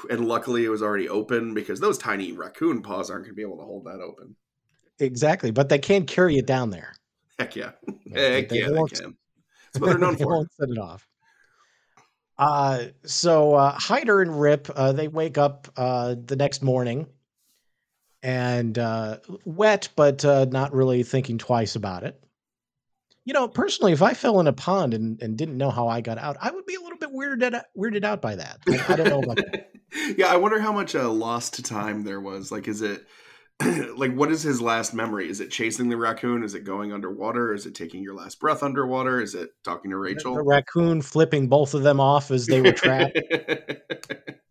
and 0.09 0.27
luckily 0.27 0.63
it 0.65 0.69
was 0.69 0.81
already 0.83 1.09
open 1.09 1.53
because 1.53 1.79
those 1.79 1.97
tiny 1.97 2.31
raccoon 2.33 2.81
paws 2.83 3.09
aren't 3.09 3.23
going 3.25 3.31
to 3.33 3.35
be 3.35 3.41
able 3.41 3.57
to 3.57 3.63
hold 3.63 3.85
that 3.85 3.99
open. 3.99 4.35
Exactly, 4.99 5.49
but 5.49 5.69
they 5.69 5.79
can 5.79 6.05
carry 6.05 6.37
it 6.37 6.45
down 6.45 6.69
there. 6.69 6.93
Heck 7.39 7.55
yeah. 7.55 7.71
They- 8.05 8.33
Heck 8.41 8.49
they 8.49 8.59
yeah, 8.59 8.67
they 8.69 8.73
won't- 8.77 8.91
can. 8.93 9.17
That's 9.73 9.81
what 9.81 9.87
they're 9.89 9.97
known 9.97 10.15
they 10.17 10.23
for. 10.23 10.35
won't 10.35 10.51
set 10.53 10.69
it 10.69 10.77
off. 10.77 11.07
Uh, 12.37 12.85
so 13.05 13.53
uh, 13.55 13.71
Hyder 13.77 14.21
and 14.21 14.39
Rip 14.39 14.67
uh, 14.75 14.91
they 14.93 15.07
wake 15.07 15.37
up 15.37 15.67
uh, 15.77 16.15
the 16.25 16.35
next 16.35 16.61
morning, 16.63 17.07
and 18.23 18.77
uh, 18.77 19.17
wet, 19.45 19.89
but 19.95 20.23
uh, 20.25 20.45
not 20.45 20.73
really 20.73 21.03
thinking 21.03 21.37
twice 21.37 21.75
about 21.75 22.03
it. 22.03 22.21
You 23.23 23.33
know, 23.33 23.47
personally, 23.47 23.93
if 23.93 24.01
I 24.01 24.13
fell 24.13 24.39
in 24.39 24.47
a 24.47 24.53
pond 24.53 24.93
and, 24.93 25.21
and 25.21 25.37
didn't 25.37 25.57
know 25.57 25.69
how 25.69 25.87
I 25.87 26.01
got 26.01 26.17
out, 26.17 26.37
I 26.41 26.51
would 26.51 26.65
be 26.65 26.75
a 26.75 26.81
little 26.81 26.97
bit 26.97 27.13
weirded 27.13 27.53
out, 27.53 27.65
weirded 27.77 28.03
out 28.03 28.21
by 28.21 28.35
that. 28.35 28.59
I, 28.67 28.93
I 28.93 28.95
don't 28.95 29.09
know 29.09 29.21
about 29.21 29.37
that. 29.37 29.71
yeah, 30.17 30.27
I 30.27 30.37
wonder 30.37 30.59
how 30.59 30.71
much 30.71 30.95
uh, 30.95 31.09
lost 31.09 31.63
time 31.63 32.03
there 32.03 32.19
was. 32.19 32.51
Like, 32.51 32.67
is 32.67 32.81
it 32.81 33.05
like 33.95 34.13
what 34.13 34.31
is 34.31 34.41
his 34.41 34.61
last 34.61 34.93
memory? 34.93 35.29
Is 35.29 35.39
it 35.39 35.51
chasing 35.51 35.89
the 35.89 35.97
raccoon? 35.97 36.43
Is 36.43 36.55
it 36.55 36.63
going 36.63 36.93
underwater? 36.93 37.53
Is 37.53 37.65
it 37.65 37.75
taking 37.75 38.01
your 38.01 38.15
last 38.15 38.39
breath 38.39 38.63
underwater? 38.63 39.21
Is 39.21 39.35
it 39.35 39.51
talking 39.63 39.91
to 39.91 39.97
Rachel? 39.97 40.35
The 40.35 40.43
raccoon 40.43 41.01
flipping 41.01 41.47
both 41.47 41.73
of 41.73 41.83
them 41.83 41.99
off 41.99 42.31
as 42.31 42.47
they 42.47 42.61
were 42.61 42.71
trapped. 42.71 43.19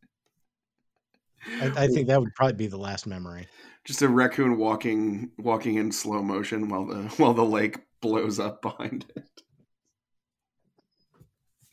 I, 1.61 1.73
I 1.85 1.87
think 1.89 2.07
that 2.09 2.21
would 2.21 2.35
probably 2.35 2.55
be 2.57 2.67
the 2.67 2.79
last 2.79 3.07
memory. 3.07 3.47
Just 3.85 4.03
a 4.03 4.09
raccoon 4.09 4.59
walking 4.59 5.33
walking 5.39 5.77
in 5.77 5.91
slow 5.93 6.23
motion 6.23 6.69
while 6.69 6.87
the 6.87 7.03
while 7.17 7.35
the 7.35 7.45
lake 7.45 7.79
blows 8.01 8.39
up 8.39 8.63
behind 8.63 9.07
it. 9.17 9.29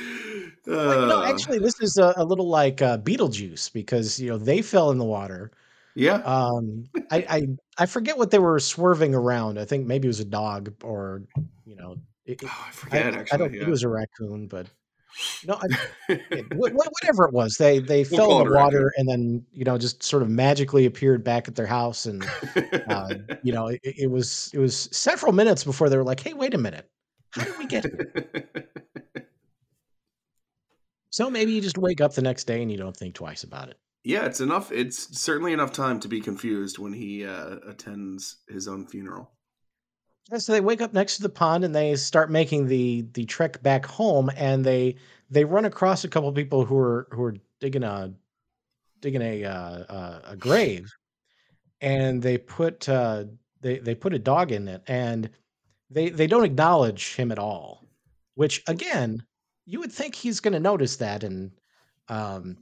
Like, 0.65 1.07
no, 1.07 1.21
Uh, 1.21 1.25
actually, 1.25 1.59
this 1.59 1.79
is 1.79 1.97
a, 1.97 2.13
a 2.17 2.25
little 2.25 2.49
like 2.49 2.81
uh, 2.81 2.97
Beetlejuice 2.97 3.71
because 3.71 4.19
you 4.19 4.29
know 4.29 4.37
they 4.37 4.61
fell 4.61 4.91
in 4.91 4.97
the 4.97 5.05
water. 5.05 5.51
yeah. 5.95 6.15
Um, 6.15 6.89
I, 7.09 7.25
I 7.29 7.47
I 7.77 7.85
forget 7.85 8.17
what 8.17 8.31
they 8.31 8.39
were 8.39 8.59
swerving 8.59 9.15
around. 9.15 9.57
I 9.59 9.65
think 9.65 9.87
maybe 9.87 10.07
it 10.07 10.09
was 10.09 10.19
a 10.19 10.25
dog 10.25 10.73
or 10.83 11.23
you 11.65 11.75
know. 11.75 11.97
It, 12.25 12.41
Oh, 12.43 12.47
I 12.65 12.67
I, 12.69 12.71
forget. 12.71 13.13
I 13.13 13.19
actually, 13.19 13.37
don't 13.37 13.53
yeah. 13.53 13.59
think 13.59 13.67
it 13.69 13.71
was 13.71 13.83
a 13.83 13.89
raccoon, 13.89 14.47
but 14.47 14.67
no, 15.45 15.55
I, 15.55 15.65
it- 16.09 16.45
wha- 16.55 16.69
wha- 16.73 16.85
whatever 17.01 17.25
it 17.25 17.33
was, 17.33 17.55
they 17.55 17.79
they 17.79 18.03
We'll 18.11 18.17
fell 18.19 18.41
in 18.41 18.47
the 18.47 18.53
water 18.53 18.91
and 18.97 19.07
then 19.07 19.45
you 19.53 19.63
know 19.65 19.77
just 19.77 20.03
sort 20.03 20.23
of 20.23 20.29
magically 20.29 20.85
appeared 20.85 21.23
back 21.23 21.47
at 21.47 21.55
their 21.55 21.65
house, 21.67 22.05
and 22.05 22.25
uh, 22.89 23.13
you 23.43 23.53
know 23.53 23.67
it, 23.67 23.79
it 23.83 24.11
was 24.11 24.49
it 24.53 24.59
was 24.59 24.89
several 24.91 25.31
minutes 25.33 25.63
before 25.63 25.89
they 25.89 25.97
were 25.97 26.03
like, 26.03 26.19
hey, 26.19 26.33
wait 26.33 26.53
a 26.53 26.57
minute, 26.57 26.89
how 27.31 27.43
did 27.43 27.57
we 27.57 27.65
get 27.65 27.83
here? 27.85 28.29
So 31.09 31.29
maybe 31.29 31.51
you 31.53 31.61
just 31.61 31.77
wake 31.77 32.01
up 32.01 32.13
the 32.13 32.21
next 32.21 32.43
day 32.45 32.61
and 32.61 32.71
you 32.71 32.77
don't 32.77 32.95
think 32.95 33.15
twice 33.15 33.43
about 33.43 33.69
it. 33.69 33.77
yeah, 34.03 34.25
it's 34.25 34.39
enough. 34.41 34.71
It's 34.71 35.17
certainly 35.19 35.53
enough 35.53 35.71
time 35.71 35.99
to 36.01 36.07
be 36.07 36.21
confused 36.21 36.77
when 36.77 36.93
he 36.93 37.25
uh, 37.25 37.55
attends 37.67 38.37
his 38.49 38.67
own 38.67 38.85
funeral. 38.85 39.31
So 40.35 40.51
they 40.51 40.61
wake 40.61 40.81
up 40.81 40.93
next 40.93 41.15
to 41.17 41.21
the 41.21 41.29
pond 41.29 41.63
and 41.63 41.73
they 41.73 41.95
start 41.95 42.29
making 42.29 42.67
the 42.67 43.05
the 43.13 43.25
trek 43.25 43.63
back 43.63 43.85
home, 43.85 44.29
and 44.35 44.65
they 44.65 44.95
they 45.29 45.45
run 45.45 45.65
across 45.65 46.03
a 46.03 46.09
couple 46.09 46.27
of 46.27 46.35
people 46.35 46.65
who 46.65 46.77
are 46.77 47.07
who 47.11 47.23
are 47.23 47.35
digging 47.61 47.83
a 47.83 48.13
digging 48.99 49.21
a 49.21 49.45
uh, 49.45 49.83
uh, 49.83 50.21
a 50.25 50.35
grave, 50.35 50.91
and 51.81 52.21
they 52.21 52.37
put 52.37 52.89
uh, 52.89 53.23
they 53.61 53.79
they 53.79 53.95
put 53.95 54.13
a 54.13 54.19
dog 54.19 54.51
in 54.51 54.67
it, 54.67 54.81
and 54.87 55.29
they 55.89 56.09
they 56.09 56.27
don't 56.27 56.45
acknowledge 56.45 57.15
him 57.15 57.31
at 57.31 57.39
all. 57.39 57.85
Which 58.35 58.63
again, 58.67 59.23
you 59.65 59.79
would 59.79 59.91
think 59.91 60.13
he's 60.13 60.41
going 60.41 60.53
to 60.53 60.59
notice 60.59 60.97
that, 60.97 61.23
and 61.23 61.51
um, 62.09 62.57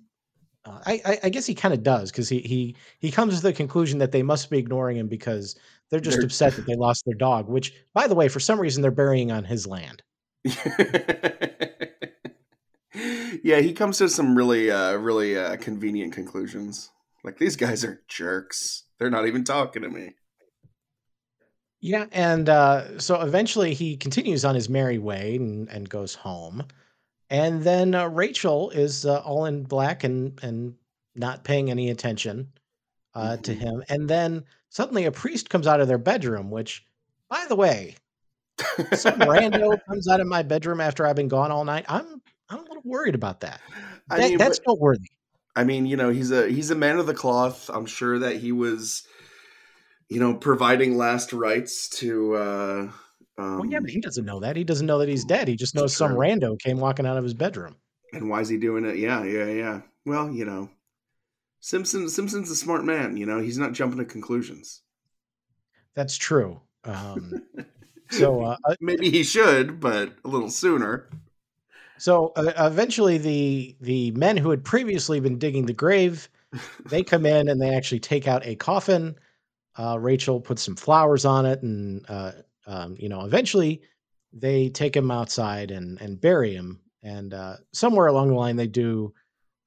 uh, 0.65 0.79
I, 0.85 1.01
I 1.05 1.19
I 1.23 1.29
guess 1.29 1.45
he 1.45 1.55
kind 1.55 1.73
of 1.73 1.81
does 1.81 2.11
because 2.11 2.29
he 2.29 2.39
he 2.41 2.75
he 2.99 3.11
comes 3.11 3.37
to 3.37 3.41
the 3.41 3.53
conclusion 3.53 3.97
that 3.99 4.11
they 4.11 4.23
must 4.23 4.51
be 4.51 4.59
ignoring 4.59 4.97
him 4.97 5.07
because 5.07 5.55
they're 5.91 5.99
just 5.99 6.17
They're- 6.17 6.25
upset 6.25 6.55
that 6.55 6.65
they 6.65 6.75
lost 6.75 7.03
their 7.05 7.15
dog. 7.17 7.47
Which, 7.49 7.73
by 7.93 8.07
the 8.07 8.15
way, 8.15 8.27
for 8.27 8.39
some 8.39 8.59
reason 8.59 8.81
they're 8.81 8.91
burying 8.91 9.31
on 9.31 9.43
his 9.43 9.65
land. 9.67 10.01
yeah, 13.43 13.59
he 13.59 13.73
comes 13.73 13.97
to 13.97 14.09
some 14.09 14.35
really, 14.35 14.71
uh, 14.71 14.93
really 14.97 15.37
uh, 15.37 15.57
convenient 15.57 16.13
conclusions. 16.13 16.89
Like 17.23 17.37
these 17.37 17.55
guys 17.55 17.83
are 17.83 18.01
jerks. 18.07 18.83
They're 18.99 19.09
not 19.09 19.27
even 19.27 19.43
talking 19.43 19.81
to 19.81 19.89
me. 19.89 20.13
Yeah, 21.81 22.05
and 22.11 22.47
uh, 22.49 22.99
so 22.99 23.21
eventually 23.21 23.73
he 23.73 23.97
continues 23.97 24.45
on 24.45 24.55
his 24.55 24.69
merry 24.69 24.97
way 24.97 25.35
and, 25.35 25.69
and 25.69 25.87
goes 25.89 26.15
home, 26.15 26.63
and 27.29 27.61
then 27.63 27.93
uh, 27.93 28.07
Rachel 28.07 28.69
is 28.71 29.05
uh, 29.05 29.19
all 29.19 29.45
in 29.45 29.63
black 29.63 30.03
and 30.03 30.39
and 30.41 30.75
not 31.15 31.43
paying 31.43 31.69
any 31.69 31.89
attention 31.91 32.49
uh, 33.13 33.37
to 33.37 33.53
Mhm. 33.53 33.59
him, 33.59 33.83
and 33.89 34.09
then 34.09 34.45
suddenly 34.75 35.05
a 35.05 35.11
priest 35.11 35.49
comes 35.49 35.67
out 35.67 35.79
of 35.79 35.87
their 35.87 35.97
bedroom. 35.97 36.51
Which, 36.51 36.83
by 37.29 37.45
the 37.47 37.55
way, 37.55 37.95
some 38.93 39.19
rando 39.19 39.79
comes 39.87 40.07
out 40.09 40.19
of 40.19 40.27
my 40.27 40.43
bedroom 40.43 40.81
after 40.81 41.05
I've 41.07 41.15
been 41.15 41.29
gone 41.29 41.51
all 41.51 41.63
night. 41.63 41.85
I'm 41.87 42.21
I'm 42.49 42.59
a 42.59 42.63
little 42.63 42.83
worried 42.83 43.15
about 43.15 43.39
that. 43.41 43.61
I 44.09 44.17
That- 44.19 44.29
mean, 44.29 44.37
that's 44.37 44.59
but- 44.59 44.73
noteworthy. 44.73 45.07
I 45.57 45.63
mean, 45.63 45.85
you 45.85 45.95
know, 45.95 46.09
he's 46.09 46.31
a 46.31 46.49
he's 46.49 46.69
a 46.71 46.75
man 46.75 46.97
of 46.99 47.05
the 47.07 47.13
cloth. 47.13 47.69
I'm 47.73 47.85
sure 47.85 48.19
that 48.19 48.35
he 48.35 48.51
was, 48.51 49.07
you 50.09 50.19
know, 50.19 50.33
providing 50.33 50.97
last 50.97 51.31
rites 51.31 51.87
to. 51.99 52.35
uh 52.35 52.91
um, 53.37 53.59
Well, 53.59 53.65
yeah, 53.65 53.79
but 53.79 53.89
he 53.89 54.01
doesn't 54.01 54.25
know 54.25 54.41
that. 54.41 54.57
He 54.57 54.65
doesn't 54.65 54.85
know 54.85 54.99
that 54.99 55.07
he's 55.07 55.23
dead. 55.23 55.47
He 55.47 55.55
just 55.55 55.73
knows 55.73 55.95
some 55.95 56.11
rando 56.11 56.59
came 56.59 56.77
walking 56.77 57.05
out 57.05 57.15
of 57.17 57.23
his 57.23 57.33
bedroom. 57.33 57.75
And 58.13 58.29
why 58.29 58.41
is 58.41 58.49
he 58.49 58.57
doing 58.57 58.83
it? 58.85 58.97
Yeah, 58.97 59.23
yeah, 59.23 59.45
yeah. 59.45 59.81
Well, 60.05 60.29
you 60.29 60.43
know, 60.45 60.69
Simpson 61.59 62.09
Simpson's 62.09 62.49
a 62.51 62.55
smart 62.55 62.85
man. 62.85 63.17
You 63.17 63.25
know, 63.25 63.39
he's 63.39 63.57
not 63.57 63.73
jumping 63.73 63.99
to 63.99 64.05
conclusions. 64.05 64.81
That's 65.95 66.17
true. 66.17 66.59
Um, 66.83 67.41
so 68.11 68.41
uh, 68.43 68.57
uh, 68.65 68.75
Maybe 68.81 69.09
he 69.09 69.23
should, 69.23 69.79
but 69.79 70.13
a 70.23 70.27
little 70.27 70.49
sooner. 70.49 71.09
so 71.97 72.33
uh, 72.35 72.51
eventually 72.57 73.17
the 73.17 73.75
the 73.81 74.11
men 74.11 74.37
who 74.37 74.49
had 74.49 74.63
previously 74.63 75.19
been 75.19 75.39
digging 75.39 75.65
the 75.65 75.73
grave 75.73 76.29
they 76.89 77.03
come 77.03 77.25
in 77.25 77.47
and 77.47 77.61
they 77.61 77.73
actually 77.73 77.99
take 77.99 78.27
out 78.27 78.45
a 78.45 78.55
coffin 78.55 79.15
uh, 79.77 79.97
rachel 79.99 80.39
puts 80.41 80.61
some 80.61 80.75
flowers 80.75 81.23
on 81.25 81.45
it 81.45 81.61
and 81.63 82.05
uh, 82.09 82.33
um, 82.67 82.95
you 82.99 83.07
know 83.09 83.21
eventually 83.25 83.81
they 84.33 84.67
take 84.69 84.95
him 84.95 85.09
outside 85.09 85.71
and 85.71 85.99
and 86.01 86.19
bury 86.19 86.53
him 86.53 86.81
and 87.01 87.33
uh, 87.33 87.55
somewhere 87.71 88.07
along 88.07 88.27
the 88.27 88.33
line 88.35 88.57
they 88.57 88.67
do 88.67 89.13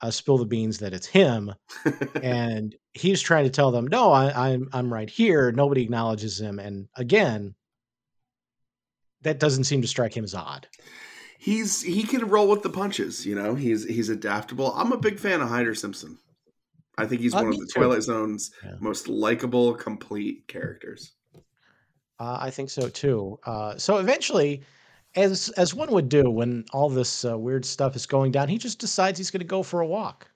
uh, 0.00 0.10
spill 0.10 0.38
the 0.38 0.44
beans 0.44 0.78
that 0.78 0.92
it's 0.92 1.06
him 1.06 1.52
and 2.22 2.74
he's 2.94 3.20
trying 3.20 3.44
to 3.44 3.50
tell 3.50 3.70
them 3.70 3.86
no 3.86 4.12
I, 4.12 4.52
i'm 4.52 4.68
i'm 4.72 4.92
right 4.92 5.10
here 5.10 5.50
nobody 5.52 5.82
acknowledges 5.82 6.40
him 6.40 6.58
and 6.58 6.88
again 6.96 7.54
that 9.22 9.40
doesn't 9.40 9.64
seem 9.64 9.82
to 9.82 9.88
strike 9.88 10.16
him 10.16 10.24
as 10.24 10.34
odd 10.34 10.68
he's 11.38 11.82
he 11.82 12.02
can 12.02 12.28
roll 12.28 12.48
with 12.48 12.62
the 12.62 12.68
punches. 12.70 13.24
You 13.24 13.36
know, 13.36 13.54
he's 13.54 13.84
he's 13.84 14.08
adaptable. 14.08 14.72
I'm 14.74 14.90
a 14.92 14.96
big 14.98 15.18
fan 15.20 15.40
of 15.40 15.48
Hyder 15.48 15.74
Simpson. 15.74 16.18
I 16.96 17.06
think 17.06 17.20
he's 17.20 17.32
Uh, 17.34 17.42
one 17.42 17.48
of 17.52 17.58
the 17.58 17.66
too. 17.66 17.78
Twilight 17.80 18.02
Zone's 18.02 18.50
Yeah. 18.64 18.74
most 18.80 19.06
likable, 19.06 19.74
complete 19.74 20.48
characters. 20.48 21.12
Uh, 22.18 22.38
I 22.40 22.50
think 22.50 22.70
so 22.70 22.88
too. 22.88 23.38
Uh, 23.46 23.78
so 23.78 23.98
eventually, 23.98 24.62
as 25.14 25.48
as 25.50 25.74
one 25.74 25.90
would 25.92 26.08
do 26.08 26.30
when 26.30 26.64
all 26.72 26.88
this 26.88 27.24
uh, 27.24 27.38
weird 27.38 27.64
stuff 27.64 27.96
is 27.96 28.06
going 28.06 28.32
down, 28.32 28.48
he 28.48 28.58
just 28.58 28.78
decides 28.78 29.18
he's 29.18 29.30
going 29.30 29.40
to 29.40 29.46
go 29.46 29.62
for 29.62 29.80
a 29.80 29.86
walk. 29.86 30.28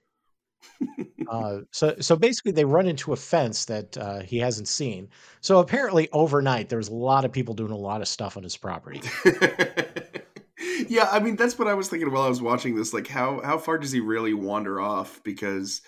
uh, 1.28 1.58
so 1.70 1.94
so 2.00 2.16
basically, 2.16 2.52
they 2.52 2.64
run 2.64 2.86
into 2.86 3.12
a 3.12 3.16
fence 3.16 3.64
that 3.66 3.96
uh, 3.96 4.20
he 4.20 4.38
hasn't 4.38 4.68
seen. 4.68 5.08
So 5.40 5.58
apparently, 5.58 6.08
overnight 6.12 6.68
there 6.68 6.78
was 6.78 6.88
a 6.88 6.94
lot 6.94 7.24
of 7.24 7.32
people 7.32 7.54
doing 7.54 7.72
a 7.72 7.76
lot 7.76 8.00
of 8.00 8.08
stuff 8.08 8.36
on 8.36 8.42
his 8.42 8.56
property. 8.56 9.02
yeah, 10.88 11.08
I 11.10 11.20
mean 11.20 11.36
that's 11.36 11.58
what 11.58 11.68
I 11.68 11.74
was 11.74 11.88
thinking 11.88 12.10
while 12.10 12.22
I 12.22 12.28
was 12.28 12.42
watching 12.42 12.74
this. 12.74 12.92
Like, 12.92 13.08
how 13.08 13.40
how 13.42 13.58
far 13.58 13.78
does 13.78 13.92
he 13.92 14.00
really 14.00 14.34
wander 14.34 14.80
off? 14.80 15.22
Because, 15.24 15.82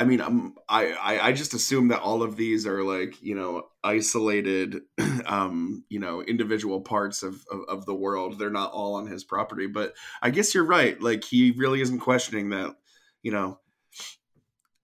I 0.00 0.04
mean, 0.04 0.22
um, 0.22 0.54
I, 0.66 0.92
I 0.92 1.26
I 1.26 1.32
just 1.32 1.52
assume 1.52 1.88
that 1.88 2.00
all 2.00 2.22
of 2.22 2.34
these 2.34 2.66
are 2.66 2.82
like 2.82 3.20
you 3.20 3.34
know 3.34 3.66
isolated, 3.84 4.80
um, 5.26 5.84
you 5.90 5.98
know, 5.98 6.22
individual 6.22 6.80
parts 6.80 7.22
of, 7.22 7.44
of 7.52 7.60
of 7.68 7.84
the 7.84 7.94
world. 7.94 8.38
They're 8.38 8.48
not 8.48 8.72
all 8.72 8.94
on 8.94 9.06
his 9.06 9.24
property. 9.24 9.66
But 9.66 9.92
I 10.22 10.30
guess 10.30 10.54
you're 10.54 10.64
right. 10.64 10.98
Like, 11.02 11.22
he 11.22 11.50
really 11.50 11.82
isn't 11.82 11.98
questioning 11.98 12.48
that. 12.48 12.76
You 13.22 13.32
know, 13.32 13.58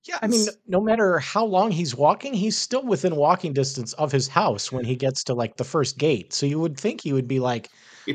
Yeah, 0.04 0.18
I 0.20 0.26
mean, 0.26 0.49
no 0.66 0.82
matter 0.82 1.18
how 1.18 1.46
long 1.46 1.70
he's 1.70 1.94
walking, 1.94 2.35
he's 2.35 2.58
still 2.58 2.85
within 2.85 3.16
walking 3.16 3.54
distance 3.54 3.94
of 3.94 4.12
his 4.12 4.28
house 4.28 4.70
when 4.70 4.85
he 4.85 4.96
gets 4.96 5.25
to 5.25 5.35
like 5.35 5.56
the 5.56 5.64
first 5.64 5.96
gate. 5.96 6.35
So 6.35 6.44
you 6.44 6.61
would 6.61 6.78
think 6.78 7.00
he 7.00 7.14
would 7.14 7.26
be 7.26 7.40
like, 7.40 7.70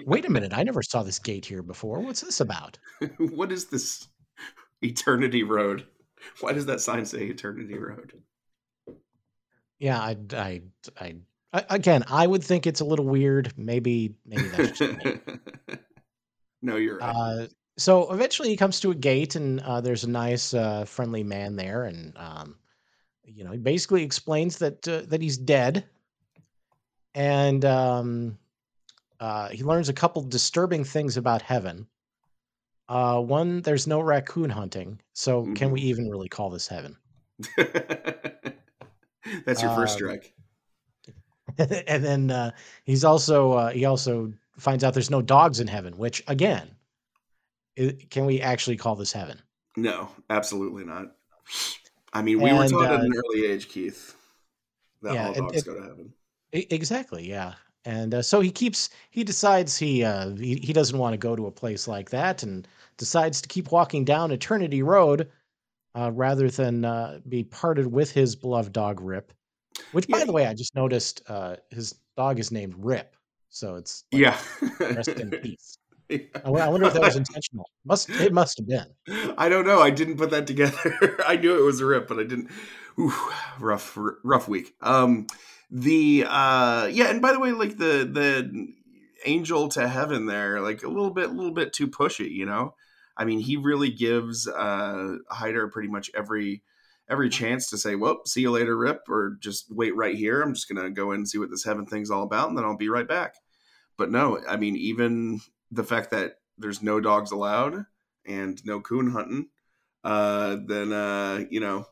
"Wait 0.06 0.26
a 0.26 0.30
minute, 0.30 0.56
I 0.56 0.62
never 0.62 0.84
saw 0.84 1.02
this 1.02 1.18
gate 1.18 1.48
here 1.48 1.64
before. 1.64 2.00
What's 2.00 2.22
this 2.22 2.42
about?" 2.42 2.78
what 3.18 3.52
is 3.52 3.66
this 3.66 4.08
Eternity 4.84 5.42
Road? 5.42 5.88
Why 6.40 6.54
does 6.54 6.66
that 6.68 6.82
sign 6.82 7.06
say 7.06 7.26
Eternity 7.26 7.78
Road? 7.78 8.14
Yeah, 9.80 10.00
I, 10.00 10.16
I, 10.34 10.62
I, 11.00 11.16
I- 11.54 11.66
again, 11.70 12.04
I 12.08 12.28
would 12.28 12.44
think 12.44 12.68
it's 12.68 12.82
a 12.82 12.86
little 12.86 13.06
weird. 13.06 13.54
Maybe, 13.58 14.16
maybe 14.26 14.48
that's 14.50 14.78
just 14.78 15.04
me. 15.04 15.20
no, 16.62 16.76
you're 16.78 16.98
right. 17.00 17.16
Uh, 17.16 17.48
so 17.78 18.12
eventually, 18.12 18.50
he 18.50 18.58
comes 18.58 18.80
to 18.82 18.92
a 18.92 18.96
gate, 18.96 19.36
and 19.36 19.60
uh, 19.62 19.82
there's 19.82 20.04
a 20.04 20.10
nice, 20.10 20.54
uh, 20.54 20.86
friendly 20.86 21.24
man 21.24 21.56
there, 21.56 21.86
and 21.86 22.16
um, 22.18 22.58
you 23.24 23.44
know, 23.44 23.52
he 23.52 23.58
basically 23.58 24.04
explains 24.04 24.58
that 24.60 24.88
uh, 24.88 25.02
that 25.08 25.22
he's 25.22 25.38
dead, 25.38 25.86
and 27.16 27.66
um, 27.66 28.38
uh, 29.20 29.50
he 29.50 29.64
learns 29.64 29.90
a 29.90 29.94
couple 29.94 30.22
disturbing 30.22 30.84
things 30.84 31.18
about 31.18 31.42
heaven. 31.42 31.88
Uh, 32.92 33.22
one, 33.22 33.62
there's 33.62 33.88
no 33.88 34.02
raccoon 34.02 34.50
hunting, 34.50 35.00
so 35.14 35.48
can 35.56 35.72
we 35.72 35.80
even 35.80 36.10
really 36.10 36.28
call 36.28 36.50
this 36.50 36.68
heaven? 36.68 36.98
That's 37.58 39.62
your 39.62 39.74
first 39.74 39.94
Um, 39.94 39.98
strike. 39.98 40.34
and 41.88 42.04
then 42.04 42.32
uh, 42.32 42.52
he's 42.84 43.06
also 43.06 43.54
uh, 43.54 43.70
he 43.72 43.86
also 43.86 44.34
finds 44.58 44.84
out 44.84 44.94
there's 44.94 45.10
no 45.10 45.22
dogs 45.22 45.62
in 45.62 45.68
heaven, 45.68 45.98
which 45.98 46.22
again, 46.28 46.70
i 47.80 47.98
can 48.10 48.26
we 48.26 48.42
actually 48.42 48.76
call 48.76 48.98
this 48.98 49.14
heaven? 49.14 49.42
No, 49.78 50.10
absolutely 50.30 50.84
not. 50.84 51.16
I 52.12 52.22
mean, 52.22 52.42
we 52.42 52.52
were 52.52 52.64
And, 52.64 52.72
taught 52.72 52.92
at 52.92 53.00
uh, 53.00 53.04
an 53.04 53.14
early 53.16 53.46
age, 53.46 53.70
Keith, 53.70 54.18
that 55.02 55.14
yeah, 55.14 55.28
all 55.28 55.34
dogs 55.34 55.60
it- 55.60 55.66
go 55.66 55.76
to 55.76 55.82
heaven. 55.82 56.14
Exactly, 56.52 57.30
yeah. 57.30 57.54
And 57.86 58.14
uh, 58.14 58.22
so 58.22 58.42
he 58.42 58.52
keeps 58.52 58.90
he 59.10 59.24
decides 59.24 59.78
he 59.78 60.04
uh 60.04 60.30
he, 60.36 60.56
he 60.58 60.74
doesn't 60.74 60.98
want 60.98 61.14
to 61.14 61.18
go 61.18 61.36
to 61.36 61.48
a 61.48 61.52
place 61.52 61.88
like 61.88 62.10
that 62.12 62.44
and 62.44 62.68
decides 62.98 63.42
to 63.42 63.50
keep 63.50 63.72
walking 63.72 64.06
down 64.06 64.32
Eternity 64.32 64.84
Road 64.84 65.30
uh, 65.96 66.12
rather 66.14 66.50
than 66.50 66.86
uh, 66.86 67.20
be 67.28 67.44
parted 67.44 67.88
with 67.88 68.12
his 68.12 68.36
beloved 68.36 68.72
dog 68.72 69.02
Rip. 69.02 69.34
Which, 69.92 70.08
by 70.08 70.20
Yeah. 70.20 70.26
the 70.26 70.32
way, 70.32 70.46
I 70.46 70.54
just 70.54 70.76
noticed 70.76 71.22
uh, 71.28 71.56
his 71.70 71.96
dog 72.16 72.40
is 72.40 72.52
named 72.52 72.76
Rip, 72.78 73.16
so 73.50 73.76
it's 73.76 74.04
like, 74.12 74.22
Yeah. 74.22 74.38
rest 74.80 75.10
in 75.10 75.32
peace. 75.42 75.78
I 76.10 76.28
I 76.44 76.50
wonder 76.50 76.86
if 76.86 76.94
that 76.94 77.02
was 77.02 77.16
intentional. 77.24 77.66
Must 77.84 78.10
it 78.10 78.32
must 78.32 78.58
have 78.60 78.68
been. 78.68 79.34
I 79.38 79.50
don't 79.50 79.66
know. 79.66 79.82
I 79.82 79.90
didn't 79.90 80.18
put 80.18 80.30
that 80.30 80.46
together. 80.48 81.18
I 81.28 81.36
knew 81.36 81.58
it 81.58 81.64
was 81.66 81.82
a 81.82 81.86
rip, 81.86 82.08
but 82.08 82.20
I 82.20 82.24
didn't. 82.24 82.52
Ooh, 83.00 83.14
rough, 83.60 83.98
rough 84.24 84.48
week. 84.48 84.76
Um, 84.82 85.28
the 85.72 86.26
uh, 86.28 86.88
yeah, 86.92 87.10
and 87.10 87.22
by 87.22 87.32
the 87.32 87.40
way, 87.40 87.52
like 87.54 87.78
the 87.78 88.10
the 88.12 88.68
angel 89.26 89.70
to 89.70 89.88
heaven 89.88 90.26
there, 90.26 90.60
like 90.60 90.84
a 90.84 90.90
little 90.90 91.12
bit, 91.12 91.30
a 91.30 91.34
little 91.34 91.54
bit 91.54 91.72
too 91.72 91.88
pushy. 91.88 92.30
You 92.30 92.46
know, 92.46 92.76
I 93.18 93.24
mean, 93.26 93.40
he 93.40 93.56
really 93.56 93.90
gives 93.90 94.48
uh 94.48 95.18
Hyder 95.30 95.70
pretty 95.70 95.88
much 95.90 96.12
every 96.14 96.64
every 97.10 97.30
chance 97.30 97.70
to 97.70 97.78
say, 97.78 97.96
"Well, 97.96 98.26
see 98.26 98.42
you 98.42 98.52
later, 98.52 98.78
Rip," 98.78 99.08
or 99.10 99.38
just 99.40 99.74
wait 99.74 99.96
right 99.96 100.16
here. 100.16 100.42
I'm 100.42 100.54
just 100.54 100.68
gonna 100.68 100.90
go 100.90 101.12
in 101.12 101.22
and 101.22 101.30
see 101.30 101.38
what 101.38 101.50
this 101.50 101.64
heaven 101.64 101.86
thing's 101.86 102.12
all 102.12 102.24
about, 102.24 102.50
and 102.50 102.58
then 102.58 102.66
I'll 102.66 102.78
be 102.78 102.90
right 102.90 103.08
back. 103.08 103.36
But 103.98 104.12
no, 104.12 104.40
I 104.48 104.58
mean, 104.58 104.76
even 104.76 105.40
the 105.72 105.84
fact 105.86 106.12
that 106.12 106.36
there's 106.58 106.82
no 106.84 107.00
dogs 107.00 107.32
allowed 107.32 107.86
and 108.26 108.62
no 108.66 108.82
coon 108.82 109.12
hunting, 109.12 109.48
uh, 110.04 110.58
then 110.66 110.92
uh, 110.92 111.46
you 111.50 111.62
know, 111.62 111.86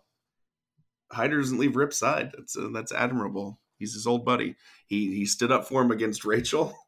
Hyder 1.11 1.39
doesn't 1.39 1.59
leave 1.59 1.77
Rip's 1.77 1.97
side. 1.97 2.31
That's 2.37 2.57
uh, 2.57 2.69
that's 2.73 2.91
admirable. 2.91 3.59
He's 3.79 3.93
his 3.93 4.05
old 4.05 4.25
buddy. 4.25 4.55
He 4.85 5.15
he 5.15 5.25
stood 5.25 5.51
up 5.51 5.67
for 5.67 5.81
him 5.81 5.91
against 5.91 6.25
Rachel. 6.25 6.75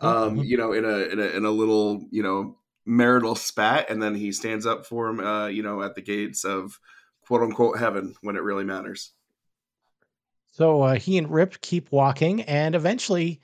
Um, 0.00 0.36
Mhm. 0.36 0.46
you 0.46 0.56
know, 0.56 0.72
in 0.72 0.84
a 0.84 0.98
in 1.12 1.18
a 1.18 1.24
in 1.24 1.44
a 1.44 1.50
little 1.50 2.06
you 2.10 2.22
know 2.22 2.58
marital 2.86 3.34
spat, 3.34 3.90
and 3.90 4.02
then 4.02 4.14
he 4.14 4.32
stands 4.32 4.66
up 4.66 4.86
for 4.86 5.08
him. 5.08 5.20
Uh, 5.20 5.46
you 5.46 5.62
know, 5.62 5.82
at 5.82 5.94
the 5.94 6.00
gates 6.02 6.44
of 6.44 6.78
quote 7.26 7.42
unquote 7.42 7.78
heaven 7.78 8.14
when 8.22 8.36
it 8.36 8.42
really 8.42 8.64
matters. 8.64 9.12
So 10.52 10.82
uh, 10.82 10.94
he 10.96 11.18
and 11.18 11.30
Rip 11.30 11.60
keep 11.60 11.90
walking, 11.92 12.42
and 12.42 12.74
eventually 12.74 13.40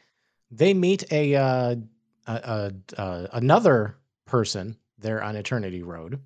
they 0.51 0.75
meet 0.75 1.11
a, 1.13 1.35
uh, 1.35 1.77
a, 2.27 2.33
a, 2.33 2.73
uh 3.01 3.27
another 3.33 3.97
person 4.27 4.77
there 4.99 5.23
on 5.23 5.37
Eternity 5.37 5.83
Road, 5.83 6.21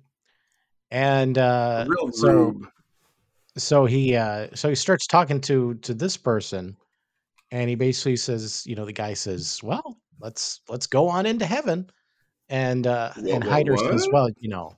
and 0.91 1.37
uh, 1.37 1.85
real 1.87 2.11
so 2.11 2.27
rube. 2.27 2.67
So 3.57 3.85
he 3.85 4.15
uh, 4.15 4.47
so 4.53 4.69
he 4.69 4.75
starts 4.75 5.07
talking 5.07 5.41
to 5.41 5.75
to 5.75 5.93
this 5.93 6.17
person, 6.17 6.75
and 7.51 7.69
he 7.69 7.75
basically 7.75 8.17
says, 8.17 8.63
you 8.65 8.75
know, 8.75 8.85
the 8.85 8.93
guy 8.93 9.13
says, 9.13 9.59
"Well, 9.63 9.97
let's 10.19 10.61
let's 10.69 10.87
go 10.87 11.07
on 11.09 11.25
into 11.25 11.45
heaven," 11.45 11.89
and 12.49 12.87
uh, 12.87 13.13
What, 13.15 13.33
and 13.35 13.43
Hyder 13.43 13.77
says, 13.77 14.07
"Well, 14.11 14.29
you 14.39 14.49
know." 14.49 14.77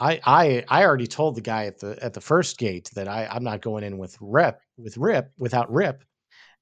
I, 0.00 0.20
I 0.24 0.64
I 0.68 0.84
already 0.84 1.06
told 1.06 1.36
the 1.36 1.42
guy 1.42 1.66
at 1.66 1.78
the 1.80 1.98
at 2.02 2.14
the 2.14 2.22
first 2.22 2.58
gate 2.58 2.90
that 2.94 3.06
I 3.06 3.26
I'm 3.26 3.44
not 3.44 3.60
going 3.62 3.84
in 3.84 3.98
with 3.98 4.16
Rip 4.20 4.58
with 4.78 4.96
Rip 4.96 5.30
without 5.38 5.70
Rip, 5.70 6.02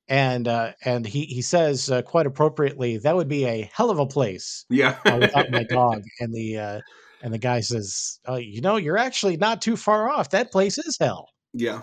and 0.08 0.48
uh, 0.48 0.72
and 0.84 1.06
he 1.06 1.24
he 1.24 1.42
says 1.42 1.90
uh, 1.90 2.02
quite 2.02 2.26
appropriately 2.26 2.98
that 2.98 3.14
would 3.16 3.28
be 3.28 3.44
a 3.46 3.70
hell 3.72 3.90
of 3.90 3.98
a 3.98 4.06
place 4.06 4.64
Yeah. 4.70 4.98
uh, 5.06 5.18
without 5.20 5.50
my 5.50 5.64
dog. 5.70 6.02
And 6.20 6.34
the 6.34 6.58
uh, 6.58 6.80
and 7.22 7.32
the 7.32 7.38
guy 7.38 7.60
says, 7.60 8.18
uh, 8.28 8.36
you 8.36 8.60
know, 8.60 8.76
you're 8.76 8.98
actually 8.98 9.36
not 9.36 9.62
too 9.62 9.76
far 9.76 10.08
off. 10.08 10.30
That 10.30 10.52
place 10.52 10.78
is 10.78 10.96
hell. 11.00 11.28
Yeah. 11.52 11.82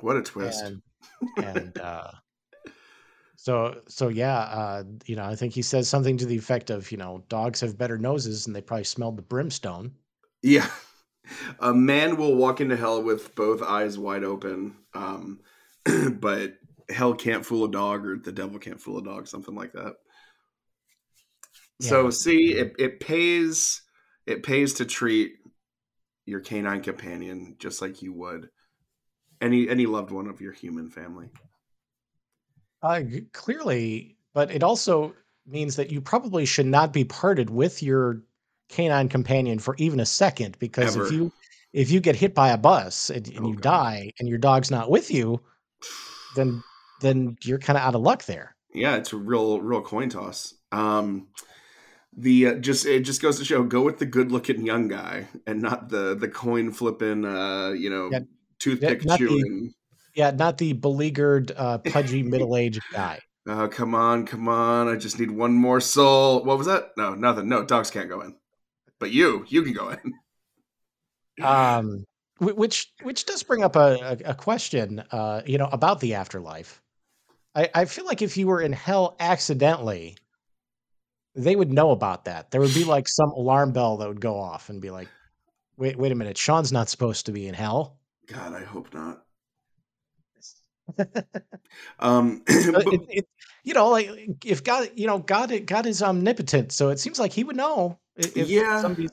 What 0.00 0.16
a 0.16 0.22
twist. 0.22 0.62
And 0.62 0.82
and 1.36 1.78
uh, 1.78 2.10
so 3.36 3.80
so 3.88 4.08
yeah, 4.08 4.38
uh, 4.38 4.84
you 5.06 5.16
know, 5.16 5.24
I 5.24 5.34
think 5.36 5.52
he 5.52 5.62
says 5.62 5.88
something 5.88 6.16
to 6.18 6.26
the 6.26 6.36
effect 6.36 6.70
of, 6.70 6.90
you 6.90 6.98
know, 6.98 7.24
dogs 7.28 7.60
have 7.60 7.78
better 7.78 7.98
noses 7.98 8.46
and 8.46 8.54
they 8.54 8.62
probably 8.62 8.84
smelled 8.84 9.16
the 9.16 9.22
brimstone. 9.22 9.92
Yeah. 10.42 10.68
A 11.60 11.72
man 11.72 12.16
will 12.16 12.34
walk 12.34 12.60
into 12.60 12.76
hell 12.76 13.02
with 13.02 13.34
both 13.34 13.62
eyes 13.62 13.98
wide 13.98 14.24
open. 14.24 14.76
Um, 14.92 15.40
but 16.12 16.54
hell 16.90 17.14
can't 17.14 17.46
fool 17.46 17.64
a 17.64 17.70
dog 17.70 18.06
or 18.06 18.18
the 18.18 18.32
devil 18.32 18.58
can't 18.58 18.80
fool 18.80 18.98
a 18.98 19.02
dog, 19.02 19.26
something 19.26 19.54
like 19.54 19.72
that. 19.72 19.94
So 21.80 22.10
see, 22.10 22.52
it, 22.52 22.74
it 22.78 23.00
pays 23.00 23.82
it 24.26 24.42
pays 24.42 24.74
to 24.74 24.84
treat 24.84 25.34
your 26.26 26.40
canine 26.40 26.82
companion 26.82 27.56
just 27.58 27.82
like 27.82 28.02
you 28.02 28.12
would 28.12 28.48
any 29.40 29.68
any 29.68 29.86
loved 29.86 30.10
one 30.10 30.26
of 30.26 30.40
your 30.40 30.52
human 30.52 30.88
family. 30.88 31.28
Uh, 32.82 33.02
clearly, 33.32 34.16
but 34.34 34.50
it 34.50 34.62
also 34.62 35.14
means 35.46 35.76
that 35.76 35.90
you 35.90 36.00
probably 36.00 36.44
should 36.44 36.66
not 36.66 36.92
be 36.92 37.04
parted 37.04 37.50
with 37.50 37.82
your 37.82 38.22
canine 38.68 39.08
companion 39.08 39.58
for 39.58 39.74
even 39.76 40.00
a 40.00 40.06
second 40.06 40.58
because 40.58 40.96
Ever. 40.96 41.06
if 41.06 41.12
you 41.12 41.32
if 41.72 41.90
you 41.90 42.00
get 42.00 42.16
hit 42.16 42.34
by 42.34 42.50
a 42.50 42.58
bus 42.58 43.10
and, 43.10 43.26
and 43.28 43.40
Oh, 43.40 43.48
you 43.48 43.54
God. 43.54 43.62
die 43.62 44.12
and 44.18 44.28
your 44.28 44.38
dog's 44.38 44.70
not 44.70 44.90
with 44.90 45.10
you, 45.10 45.40
then 46.36 46.62
then 47.00 47.36
you're 47.42 47.58
kind 47.58 47.76
of 47.76 47.84
out 47.84 47.94
of 47.94 48.00
luck 48.02 48.24
there. 48.24 48.54
Yeah, 48.72 48.96
it's 48.96 49.12
a 49.12 49.16
real 49.16 49.60
real 49.60 49.82
coin 49.82 50.08
toss. 50.08 50.54
Um 50.72 51.28
the 52.16 52.46
uh, 52.46 52.54
just 52.54 52.86
it 52.86 53.00
just 53.00 53.20
goes 53.20 53.38
to 53.38 53.44
show 53.44 53.62
go 53.64 53.82
with 53.82 53.98
the 53.98 54.06
good 54.06 54.30
looking 54.30 54.64
young 54.64 54.88
guy 54.88 55.26
and 55.46 55.60
not 55.60 55.88
the 55.88 56.14
the 56.14 56.28
coin 56.28 56.70
flipping 56.70 57.24
uh 57.24 57.70
you 57.70 57.90
know 57.90 58.08
Yeah, 58.12 58.20
toothpick 58.58 59.02
the- 59.02 59.16
chewing. 59.16 59.74
Yeah, 60.14 60.30
not 60.30 60.58
the 60.58 60.74
beleaguered, 60.74 61.50
uh, 61.56 61.78
pudgy 61.78 62.22
middle 62.34 62.56
aged 62.56 62.82
guy. 62.92 63.18
Oh 63.48 63.66
come 63.68 63.94
on, 63.96 64.24
come 64.26 64.48
on! 64.48 64.86
I 64.88 64.94
just 64.96 65.18
need 65.18 65.30
one 65.30 65.52
more 65.54 65.80
soul. 65.80 66.44
What 66.44 66.56
was 66.56 66.68
that? 66.68 66.92
No, 66.96 67.14
nothing. 67.14 67.48
No, 67.48 67.64
dogs 67.64 67.90
can't 67.90 68.08
go 68.08 68.20
in. 68.20 68.36
But 69.00 69.10
you, 69.10 69.44
you 69.48 69.62
can 69.64 69.72
go 69.72 69.88
in. 69.90 70.12
Um, 71.44 72.04
which 72.38 72.92
which 73.02 73.26
does 73.26 73.42
bring 73.42 73.64
up 73.64 73.74
a, 73.76 74.18
a, 74.26 74.30
a 74.30 74.34
question, 74.34 75.00
uh, 75.10 75.42
you 75.46 75.58
know, 75.58 75.68
about 75.72 75.98
the 76.00 76.14
afterlife. 76.14 76.80
I, 77.56 77.68
I 77.74 77.84
feel 77.84 78.06
like 78.06 78.22
if 78.22 78.36
you 78.36 78.46
were 78.46 78.60
in 78.60 78.72
hell 78.72 79.16
accidentally, 79.20 80.16
they 81.34 81.56
would 81.56 81.72
know 81.72 81.90
about 81.90 82.26
that. 82.26 82.50
There 82.50 82.60
would 82.60 82.74
be 82.74 82.84
like 82.84 83.08
some 83.08 83.30
alarm 83.30 83.72
bell 83.72 83.96
that 83.98 84.08
would 84.08 84.20
go 84.20 84.38
off 84.38 84.68
and 84.68 84.80
be 84.80 84.90
like, 84.90 85.08
"Wait, 85.76 85.96
wait 85.96 86.12
a 86.12 86.14
minute, 86.14 86.38
Sean's 86.38 86.72
not 86.72 86.88
supposed 86.88 87.26
to 87.26 87.32
be 87.32 87.46
in 87.48 87.54
hell." 87.54 87.98
God, 88.26 88.52
I 88.54 88.64
hope 88.64 88.92
not. 88.94 89.24
Um, 91.98 92.42
But 92.72 92.86
it, 92.92 93.00
it, 93.08 93.28
you 93.62 93.74
know, 93.74 93.88
like 93.88 94.08
if 94.44 94.64
God, 94.64 94.90
you 94.94 95.06
know, 95.06 95.18
God, 95.18 95.66
God 95.66 95.86
is 95.86 96.02
omnipotent, 96.02 96.72
so 96.72 96.90
it 96.90 96.98
seems 96.98 97.18
like 97.18 97.32
He 97.32 97.44
would 97.44 97.56
know 97.56 97.98
if 98.16 98.48
Yeah. 98.48 98.80
somebody's 98.80 99.12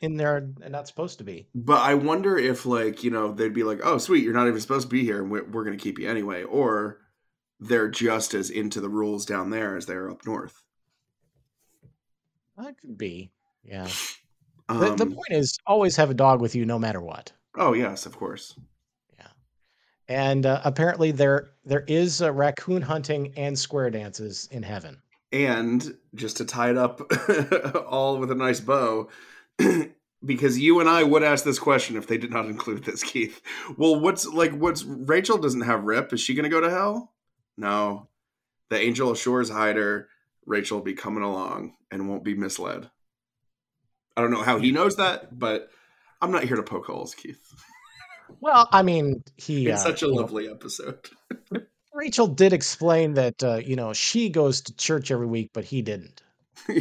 in 0.00 0.16
there 0.16 0.38
and 0.38 0.58
not 0.70 0.88
supposed 0.88 1.18
to 1.18 1.24
be. 1.24 1.46
But 1.54 1.80
I 1.80 1.94
wonder 1.94 2.38
if, 2.38 2.64
like, 2.64 3.04
you 3.04 3.10
know, 3.10 3.32
they'd 3.32 3.52
be 3.52 3.64
like, 3.64 3.80
"Oh, 3.82 3.98
sweet, 3.98 4.24
you're 4.24 4.32
not 4.32 4.48
even 4.48 4.60
supposed 4.60 4.88
to 4.88 4.92
be 4.92 5.04
here, 5.04 5.20
and 5.20 5.30
we're, 5.30 5.44
we're 5.44 5.64
going 5.64 5.76
to 5.76 5.82
keep 5.82 5.98
you 5.98 6.08
anyway," 6.08 6.42
or 6.44 7.00
they're 7.58 7.88
just 7.90 8.32
as 8.32 8.48
into 8.48 8.80
the 8.80 8.88
rules 8.88 9.26
down 9.26 9.50
there 9.50 9.76
as 9.76 9.86
they 9.86 9.94
are 9.94 10.10
up 10.10 10.24
north. 10.24 10.62
That 12.60 12.78
could 12.80 12.98
be, 12.98 13.30
yeah. 13.64 13.88
The, 14.68 14.90
Um, 14.90 14.96
the 14.96 15.06
point 15.06 15.30
is 15.30 15.58
always 15.66 15.96
have 15.96 16.10
a 16.10 16.14
dog 16.14 16.40
with 16.40 16.54
you 16.54 16.64
no 16.64 16.78
matter 16.78 17.00
what. 17.00 17.32
oh 17.56 17.72
yes, 17.72 18.06
of 18.06 18.16
course. 18.16 18.54
Yeah. 19.18 19.26
And 20.08 20.46
uh, 20.46 20.60
apparently 20.64 21.10
there 21.10 21.50
there 21.64 21.84
is 21.88 22.22
uh, 22.22 22.32
raccoon 22.32 22.82
hunting 22.82 23.32
and 23.36 23.58
square 23.58 23.90
dances 23.90 24.48
in 24.52 24.62
heaven. 24.62 25.00
And 25.32 25.96
just 26.14 26.36
to 26.38 26.44
tie 26.44 26.70
it 26.70 26.76
up 26.76 27.00
all 27.88 28.18
with 28.18 28.30
a 28.30 28.34
nice 28.34 28.60
bow, 28.60 29.08
because 30.24 30.58
you 30.58 30.80
and 30.80 30.88
I 30.88 31.02
would 31.02 31.22
ask 31.22 31.44
this 31.44 31.58
question 31.58 31.96
if 31.96 32.06
they 32.06 32.18
did 32.18 32.30
not 32.30 32.46
include 32.46 32.84
this, 32.84 33.02
Keith. 33.02 33.40
Well, 33.76 33.98
what's 33.98 34.26
like, 34.26 34.52
what's 34.52 34.84
Rachel 34.84 35.38
doesn't 35.38 35.60
have 35.62 35.84
Rip? 35.84 36.12
Is 36.12 36.20
she 36.20 36.34
going 36.34 36.44
to 36.44 36.48
go 36.50 36.60
to 36.60 36.70
hell? 36.70 37.12
No. 37.56 38.08
The 38.68 38.78
angel 38.80 39.10
assures 39.12 39.50
Hyder 39.50 40.08
Rachel 40.50 40.78
will 40.78 40.84
be 40.84 40.94
coming 40.94 41.22
along 41.22 41.74
and 41.92 42.08
won't 42.08 42.24
be 42.24 42.34
misled. 42.34 42.90
I 44.16 44.20
don't 44.20 44.32
know 44.32 44.42
how 44.42 44.58
he 44.58 44.72
knows 44.72 44.96
that, 44.96 45.38
but 45.38 45.70
I'm 46.20 46.32
not 46.32 46.42
here 46.42 46.56
to 46.56 46.62
poke 46.62 46.86
holes, 46.86 47.14
Keith. 47.14 47.54
Well, 48.40 48.68
I 48.72 48.82
mean, 48.82 49.22
he 49.36 49.68
It's 49.68 49.82
uh, 49.82 49.84
such 49.90 50.02
a 50.02 50.06
you 50.06 50.12
know, 50.12 50.20
lovely 50.20 50.48
episode. 50.48 51.08
Rachel 51.94 52.26
did 52.26 52.52
explain 52.52 53.14
that 53.14 53.42
uh, 53.42 53.60
you 53.64 53.76
know 53.76 53.92
she 53.92 54.28
goes 54.28 54.60
to 54.62 54.76
church 54.76 55.10
every 55.10 55.26
week, 55.26 55.50
but 55.52 55.64
he 55.64 55.82
didn't. 55.82 56.22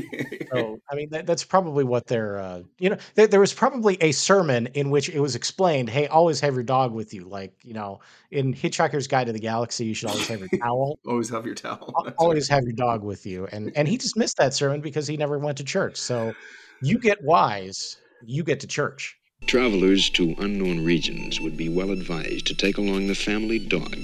So 0.52 0.80
I 0.92 0.96
mean, 0.96 1.10
that, 1.12 1.28
that's 1.28 1.44
probably 1.44 1.84
what 1.84 2.08
they're. 2.08 2.40
Uh, 2.40 2.64
you 2.80 2.90
know, 2.90 2.98
there, 3.14 3.28
there 3.28 3.40
was 3.40 3.54
probably 3.54 4.02
a 4.02 4.12
sermon 4.12 4.68
in 4.74 4.90
which 4.90 5.08
it 5.10 5.20
was 5.20 5.36
explained, 5.36 5.90
"Hey, 5.90 6.08
always 6.08 6.40
have 6.40 6.56
your 6.56 6.64
dog 6.64 6.92
with 6.92 7.14
you." 7.14 7.26
Like 7.26 7.54
you 7.64 7.76
know, 7.76 8.00
in 8.32 8.52
Hitchhiker's 8.52 9.08
Guide 9.08 9.28
to 9.28 9.34
the 9.34 9.40
Galaxy, 9.40 9.86
you 9.86 9.94
should 9.94 10.10
always 10.10 10.28
have 10.28 10.40
your 10.40 10.50
towel. 10.60 10.98
always 11.06 11.30
have 11.30 11.46
your 11.46 11.54
towel. 11.54 11.94
That's 12.04 12.18
always 12.18 12.50
right. 12.50 12.56
have 12.56 12.64
your 12.64 12.74
dog 12.74 13.04
with 13.04 13.28
you, 13.28 13.48
and 13.52 13.72
and 13.76 13.88
he 13.88 13.98
just 14.00 14.18
missed 14.18 14.38
that 14.38 14.56
sermon 14.56 14.82
because 14.82 15.06
he 15.06 15.18
never 15.18 15.38
went 15.38 15.58
to 15.60 15.64
church. 15.64 15.98
So, 15.98 16.34
you 16.82 16.98
get 16.98 17.24
wise, 17.24 17.98
you 18.26 18.44
get 18.44 18.60
to 18.62 18.68
church. 18.68 19.20
Travelers 19.46 20.10
to 20.12 20.36
unknown 20.40 20.84
regions 20.84 21.40
would 21.40 21.58
be 21.58 21.70
well 21.70 21.92
advised 21.92 22.48
to 22.48 22.56
take 22.56 22.80
along 22.80 23.06
the 23.06 23.16
family 23.16 23.60
dog. 23.60 23.96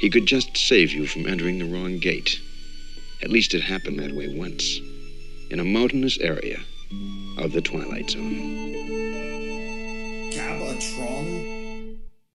He 0.00 0.10
could 0.10 0.26
just 0.26 0.56
save 0.56 0.92
you 0.92 1.06
from 1.06 1.26
entering 1.26 1.58
the 1.60 1.64
wrong 1.64 1.98
gate. 1.98 2.40
At 3.22 3.30
least 3.30 3.54
it 3.54 3.62
happened 3.62 3.98
that 3.98 4.12
way 4.12 4.28
once, 4.28 4.78
in 5.50 5.58
a 5.58 5.64
mountainous 5.64 6.18
area 6.18 6.58
of 7.38 7.52
the 7.52 7.62
Twilight 7.62 8.10
Zone. 8.10 8.72
Cabatron? 10.32 11.35